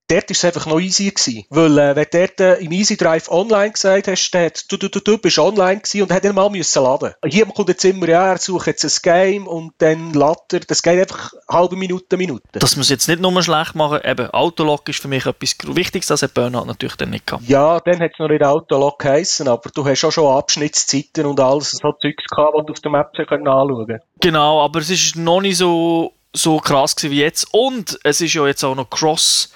dort 0.07 0.29
war 0.29 0.31
es 0.31 0.45
einfach 0.45 0.65
noch 0.65 0.79
easy 0.79 1.09
gewesen. 1.09 1.45
Weil, 1.49 1.77
äh, 1.77 1.95
wenn 1.95 2.07
du 2.11 2.17
dort 2.19 2.39
äh, 2.39 2.55
im 2.55 2.71
Easy 2.71 2.97
Drive 2.97 3.29
online 3.29 3.71
gesagt 3.71 4.07
hast, 4.07 4.31
dann 4.31 4.45
hat, 4.45 4.65
du, 4.69 4.77
du, 4.77 4.89
du, 4.89 4.99
du 4.99 5.17
bist 5.17 5.39
online 5.39 5.77
gewesen 5.81 6.03
und 6.03 6.11
hat 6.11 6.25
dann 6.25 6.35
mal 6.35 6.49
müssen 6.49 6.83
laden. 6.83 7.13
Hier 7.25 7.45
kommt 7.45 7.69
jetzt 7.69 7.85
immer, 7.85 8.07
ja, 8.07 8.31
er 8.31 8.37
sucht 8.37 8.67
jetzt 8.67 8.83
ein 8.83 8.91
Game 9.01 9.47
und 9.47 9.73
dann 9.77 10.13
lädt 10.13 10.53
er. 10.53 10.59
Das 10.61 10.83
geht 10.83 10.99
einfach 10.99 11.33
halbe 11.49 11.75
Minute, 11.75 12.17
Minute. 12.17 12.43
Das 12.51 12.75
muss 12.75 12.89
jetzt 12.89 13.07
nicht 13.07 13.21
nur 13.21 13.41
schlecht 13.43 13.75
machen. 13.75 13.99
Eben, 14.03 14.29
Autolog 14.31 14.87
ist 14.89 14.99
für 14.99 15.07
mich 15.07 15.25
etwas 15.25 15.55
Wichtiges, 15.63 16.07
das 16.07 16.21
hat 16.21 16.33
Burnout 16.33 16.65
natürlich 16.65 16.95
dann 16.95 17.09
nicht 17.09 17.25
gehabt. 17.25 17.47
Ja, 17.47 17.79
dann 17.79 17.99
hat 17.99 18.11
es 18.13 18.19
noch 18.19 18.27
nicht 18.27 18.43
Autolog 18.43 18.99
geheissen, 18.99 19.47
aber 19.47 19.69
du 19.73 19.85
hast 19.85 20.03
auch 20.03 20.11
schon 20.11 20.27
Abschnittszeiten 20.27 21.25
und 21.25 21.39
alles 21.39 21.71
so 21.71 21.91
Zeugs 21.93 22.25
gehabt, 22.25 22.53
was 22.55 22.65
du 22.65 22.73
auf 22.73 22.79
der 22.79 22.91
Map 22.91 23.11
anschauen 23.17 23.87
können. 23.87 23.99
Genau, 24.19 24.61
aber 24.61 24.79
es 24.79 24.89
ist 24.89 25.15
noch 25.15 25.41
nicht 25.41 25.57
so, 25.57 26.13
so 26.33 26.57
krass 26.57 26.95
wie 27.01 27.19
jetzt. 27.19 27.47
Und 27.51 27.99
es 28.03 28.21
ist 28.21 28.33
ja 28.33 28.45
jetzt 28.45 28.63
auch 28.63 28.75
noch 28.75 28.89
Cross- 28.89 29.49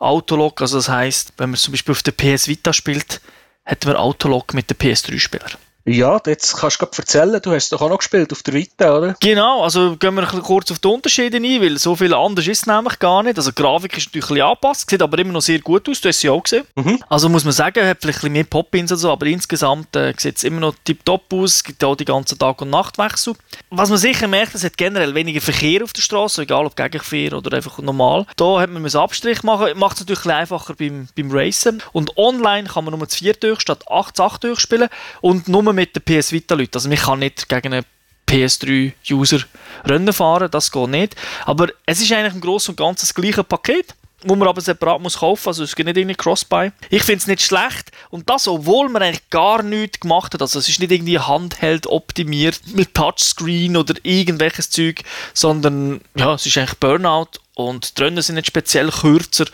Autolog. 0.00 0.60
Also 0.60 0.78
das 0.78 0.88
heißt, 0.88 1.34
wenn 1.36 1.50
man 1.50 1.58
zum 1.58 1.72
Beispiel 1.72 1.92
auf 1.92 2.02
der 2.02 2.12
PS 2.12 2.48
Vita 2.48 2.72
spielt, 2.72 3.20
hat 3.64 3.84
man 3.84 3.96
Autolog 3.96 4.54
mit 4.54 4.68
den 4.68 4.76
PS3-Spielern. 4.76 5.52
Ja, 5.86 6.20
jetzt 6.26 6.56
kannst 6.56 6.80
du 6.80 6.86
gerade 6.86 6.98
erzählen, 6.98 7.40
du 7.42 7.52
hast 7.52 7.72
doch 7.72 7.80
auch 7.80 7.88
noch 7.88 7.98
gespielt 7.98 8.32
auf 8.32 8.42
der 8.42 8.54
Vita, 8.54 8.98
oder? 8.98 9.16
Genau, 9.20 9.62
also 9.62 9.96
gehen 9.96 10.14
wir 10.14 10.22
ein 10.22 10.42
kurz 10.42 10.70
auf 10.70 10.78
die 10.78 10.88
Unterschiede 10.88 11.38
ein, 11.38 11.62
weil 11.62 11.78
so 11.78 11.96
viel 11.96 12.12
anders 12.12 12.46
ist 12.46 12.60
es 12.60 12.66
nämlich 12.66 12.98
gar 12.98 13.22
nicht. 13.22 13.38
Also 13.38 13.50
die 13.50 13.62
Grafik 13.62 13.96
ist 13.96 14.06
natürlich 14.06 14.26
ein 14.26 14.34
bisschen 14.34 14.42
angepasst, 14.42 14.90
sieht 14.90 15.02
aber 15.02 15.18
immer 15.18 15.32
noch 15.32 15.40
sehr 15.40 15.58
gut 15.60 15.88
aus, 15.88 16.00
du 16.00 16.08
hast 16.08 16.20
sie 16.20 16.28
auch 16.28 16.42
gesehen. 16.42 16.64
Mhm. 16.76 17.02
Also 17.08 17.28
muss 17.28 17.44
man 17.44 17.52
sagen, 17.52 17.86
hat 17.86 17.98
vielleicht 18.00 18.18
ein 18.18 18.20
bisschen 18.20 18.32
mehr 18.32 18.44
Pop-Ins 18.44 18.92
und 18.92 18.98
so, 18.98 19.10
aber 19.10 19.26
insgesamt 19.26 19.96
äh, 19.96 20.12
sieht 20.16 20.36
es 20.36 20.44
immer 20.44 20.60
noch 20.60 20.74
tiptop 20.84 21.32
aus, 21.32 21.56
es 21.56 21.64
gibt 21.64 21.82
auch 21.82 21.96
die 21.96 22.04
ganzen 22.04 22.38
Tag- 22.38 22.60
und 22.60 22.70
Nachtwechsel. 22.70 23.34
Was 23.70 23.88
man 23.88 23.98
sicher 23.98 24.28
merkt, 24.28 24.54
es 24.54 24.64
hat 24.64 24.76
generell 24.76 25.14
weniger 25.14 25.40
Verkehr 25.40 25.82
auf 25.82 25.92
der 25.92 26.02
Straße, 26.02 26.42
egal 26.42 26.66
ob 26.66 26.76
Gegenverkehr 26.76 27.32
oder 27.36 27.56
einfach 27.56 27.78
normal. 27.78 28.26
Da 28.36 28.60
hat 28.60 28.70
man 28.70 28.84
einen 28.84 28.96
Abstrich 28.96 29.42
machen, 29.42 29.78
macht 29.78 29.94
es 29.94 30.00
natürlich 30.00 30.26
einfacher 30.26 30.74
beim, 30.74 31.08
beim 31.16 31.30
Racen. 31.30 31.82
Und 31.92 32.16
online 32.18 32.68
kann 32.68 32.84
man 32.84 32.96
nur 32.96 33.08
zu 33.08 33.18
vier 33.18 33.34
durch 33.34 33.60
statt 33.60 33.84
acht 33.88 34.16
zu 34.16 34.22
acht 34.24 34.44
durchspielen 34.44 34.88
und 35.20 35.48
nur 35.48 35.69
mit 35.72 35.94
den 35.94 36.02
PS 36.02 36.32
Vita-Leuten. 36.32 36.74
Also 36.74 36.88
man 36.88 36.98
kann 36.98 37.18
nicht 37.18 37.48
gegen 37.48 37.74
einen 37.74 37.84
PS3-User 38.28 39.40
Rennen 39.84 40.12
fahren, 40.12 40.50
das 40.50 40.70
geht 40.70 40.88
nicht. 40.88 41.16
Aber 41.46 41.68
es 41.86 42.00
ist 42.00 42.12
eigentlich 42.12 42.34
im 42.34 42.40
Großen 42.40 42.72
und 42.72 42.76
Ganzen 42.76 43.06
das 43.06 43.14
gleiche 43.14 43.44
Paket 43.44 43.94
wo 44.24 44.36
man 44.36 44.48
aber 44.48 44.60
separat 44.60 45.00
muss 45.00 45.18
kaufen, 45.18 45.48
also 45.48 45.64
es 45.64 45.74
gibt 45.74 45.86
nicht 45.86 45.96
irgendwie 45.96 46.16
Cross-Buy. 46.16 46.72
Ich 46.90 47.02
finde 47.02 47.20
es 47.20 47.26
nicht 47.26 47.42
schlecht 47.42 47.90
und 48.10 48.28
das, 48.28 48.46
obwohl 48.48 48.88
man 48.88 49.02
eigentlich 49.02 49.28
gar 49.30 49.62
nichts 49.62 50.00
gemacht 50.00 50.34
hat, 50.34 50.42
also 50.42 50.58
es 50.58 50.68
ist 50.68 50.80
nicht 50.80 50.92
irgendwie 50.92 51.18
Handheld 51.18 51.86
optimiert 51.86 52.60
mit 52.74 52.94
Touchscreen 52.94 53.76
oder 53.76 53.94
irgendwelches 54.02 54.70
Zeug, 54.70 55.02
sondern 55.32 56.00
ja, 56.14 56.34
es 56.34 56.46
ist 56.46 56.58
eigentlich 56.58 56.78
Burnout 56.78 57.30
und 57.54 57.96
die 57.98 58.02
Rennen 58.02 58.22
sind 58.22 58.34
nicht 58.34 58.48
speziell 58.48 58.90
kürzer, 58.90 59.46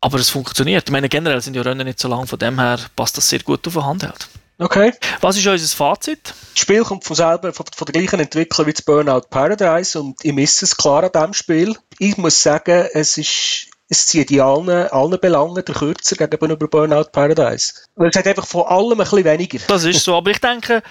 aber 0.00 0.18
es 0.18 0.30
funktioniert. 0.30 0.88
Ich 0.88 0.92
meine, 0.92 1.08
generell 1.08 1.40
sind 1.40 1.54
die 1.54 1.60
Rennen 1.60 1.86
nicht 1.86 1.98
so 1.98 2.08
lang, 2.08 2.26
von 2.26 2.38
dem 2.38 2.58
her 2.58 2.78
passt 2.94 3.16
das 3.16 3.28
sehr 3.28 3.40
gut 3.40 3.66
auf 3.66 3.74
den 3.74 3.84
Handheld. 3.84 4.28
Okay. 4.58 4.92
Was 5.20 5.36
ist 5.36 5.46
unser 5.46 5.76
Fazit? 5.76 6.32
Das 6.52 6.62
Spiel 6.62 6.82
kommt 6.82 7.04
von 7.04 7.14
selber, 7.14 7.52
von, 7.52 7.66
von 7.74 7.84
der 7.86 7.92
gleichen 7.92 8.20
Entwickler 8.20 8.66
wie 8.66 8.72
das 8.72 8.82
Burnout 8.82 9.28
Paradise 9.28 10.00
und 10.00 10.16
ich 10.24 10.32
misse 10.32 10.64
es 10.64 10.76
klar 10.76 11.04
an 11.04 11.10
diesem 11.12 11.34
Spiel. 11.34 11.76
Ich 11.98 12.16
muss 12.16 12.42
sagen, 12.42 12.88
es 12.94 13.18
ist, 13.18 13.66
es 13.88 14.06
zieht 14.06 14.30
in 14.30 14.40
allen, 14.40 14.88
allen 14.88 15.20
Belangen 15.20 15.62
der 15.62 15.74
Kürzer 15.74 16.16
gegenüber 16.16 16.68
Burnout 16.68 17.10
Paradise. 17.12 17.74
Weil 17.96 18.08
es 18.08 18.16
hat 18.16 18.26
einfach 18.26 18.46
von 18.46 18.62
allem 18.66 18.92
ein 18.92 18.98
bisschen 18.98 19.24
weniger. 19.24 19.58
Das 19.68 19.84
ist 19.84 20.02
so, 20.02 20.16
aber 20.16 20.30
ich 20.30 20.40
denke, 20.40 20.82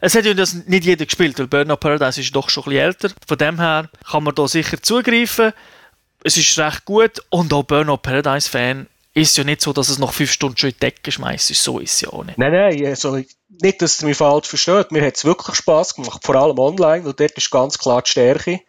es 0.00 0.14
hat 0.14 0.26
ja 0.26 0.34
das 0.34 0.52
nicht 0.52 0.84
jeder 0.84 1.06
gespielt, 1.06 1.38
weil 1.38 1.46
Burnout 1.46 1.78
Paradise 1.78 2.20
ist 2.20 2.36
doch 2.36 2.50
schon 2.50 2.64
ein 2.64 2.70
bisschen 2.70 2.84
älter. 2.84 3.10
Von 3.26 3.38
dem 3.38 3.58
her 3.58 3.88
kann 4.10 4.24
man 4.24 4.34
da 4.34 4.46
sicher 4.46 4.82
zugreifen. 4.82 5.52
Es 6.22 6.36
ist 6.36 6.58
recht 6.58 6.84
gut 6.84 7.22
und 7.30 7.52
auch 7.54 7.62
Burnout 7.62 7.98
Paradise 7.98 8.50
Fan 8.50 8.88
ist 9.16 9.36
ja 9.38 9.44
nicht 9.44 9.62
so, 9.62 9.72
dass 9.72 9.88
es 9.88 9.98
nach 9.98 10.12
fünf 10.12 10.30
Stunden 10.30 10.58
schon 10.58 10.70
in 10.70 10.74
die 10.74 10.80
Decke 10.80 11.10
schmeißt. 11.10 11.48
So 11.54 11.78
ist 11.78 11.94
es 11.94 12.00
ja 12.02 12.10
auch 12.10 12.24
nicht. 12.24 12.36
Nein, 12.36 12.52
nein, 12.52 12.86
also 12.86 13.18
nicht, 13.48 13.80
dass 13.80 14.02
ihr 14.02 14.08
mich 14.08 14.18
falsch 14.18 14.46
versteht. 14.46 14.92
Mir 14.92 15.04
hat 15.04 15.16
es 15.16 15.24
wirklich 15.24 15.56
Spass 15.56 15.94
gemacht, 15.94 16.20
vor 16.22 16.34
allem 16.36 16.58
online, 16.58 17.04
weil 17.04 17.14
dort 17.14 17.32
ist 17.32 17.50
ganz 17.50 17.78
klar 17.78 18.02
die 18.02 18.10
Stärke. 18.10 18.60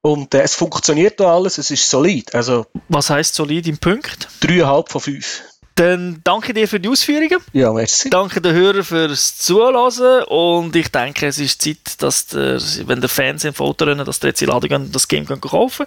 Und 0.00 0.34
äh, 0.34 0.42
es 0.42 0.56
funktioniert 0.56 1.20
da 1.20 1.32
alles, 1.36 1.58
es 1.58 1.70
ist 1.70 1.88
solid. 1.88 2.34
Also, 2.34 2.66
Was 2.88 3.10
heisst 3.10 3.36
solid 3.36 3.68
im 3.68 3.78
Punkt? 3.78 4.26
3,5 4.42 4.90
von 4.90 5.00
5. 5.00 5.42
Dann 5.76 6.20
danke 6.24 6.52
dir 6.52 6.66
für 6.66 6.80
die 6.80 6.88
Ausführungen. 6.88 7.38
Ja, 7.52 7.72
merci. 7.72 8.10
Danke 8.10 8.40
den 8.40 8.52
Hörern 8.54 8.82
fürs 8.82 9.38
Zuhören 9.38 10.24
und 10.24 10.74
ich 10.74 10.88
denke, 10.88 11.28
es 11.28 11.38
ist 11.38 11.62
Zeit, 11.62 12.02
dass 12.02 12.26
der, 12.26 12.60
wenn 12.86 13.00
der 13.00 13.08
Fans 13.08 13.44
im 13.44 13.54
Foto 13.54 13.84
rennen, 13.84 14.04
dass 14.04 14.18
der 14.18 14.30
jetzt 14.30 14.40
die 14.40 14.46
Ladung 14.46 14.90
das 14.90 15.06
Game 15.06 15.24
kaufen 15.26 15.86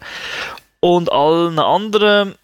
Und 0.80 1.12
allen 1.12 1.60
anderen, 1.60 2.36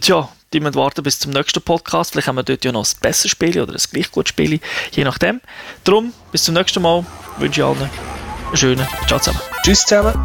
tja, 0.00 0.30
die 0.56 0.60
müssen 0.60 0.74
warten 0.74 1.02
bis 1.02 1.18
zum 1.18 1.32
nächsten 1.32 1.60
Podcast. 1.60 2.12
Vielleicht 2.12 2.28
haben 2.28 2.36
wir 2.36 2.42
dort 2.42 2.64
ja 2.64 2.72
noch 2.72 2.86
ein 2.86 3.00
besseres 3.02 3.30
Spiel 3.30 3.60
oder 3.60 3.74
ein 3.74 3.82
gleich 3.92 4.10
gutes 4.10 4.30
Spiel, 4.30 4.58
je 4.90 5.04
nachdem. 5.04 5.42
Darum, 5.84 6.14
bis 6.32 6.44
zum 6.44 6.54
nächsten 6.54 6.82
Mal. 6.82 7.04
Wünsche 7.38 7.60
ich 7.60 7.66
allen 7.66 7.82
einen 7.82 8.56
schönen 8.56 8.86
Ciao 9.06 9.18
zusammen. 9.18 9.40
Tschüss 9.62 9.84
zusammen. 9.84 10.24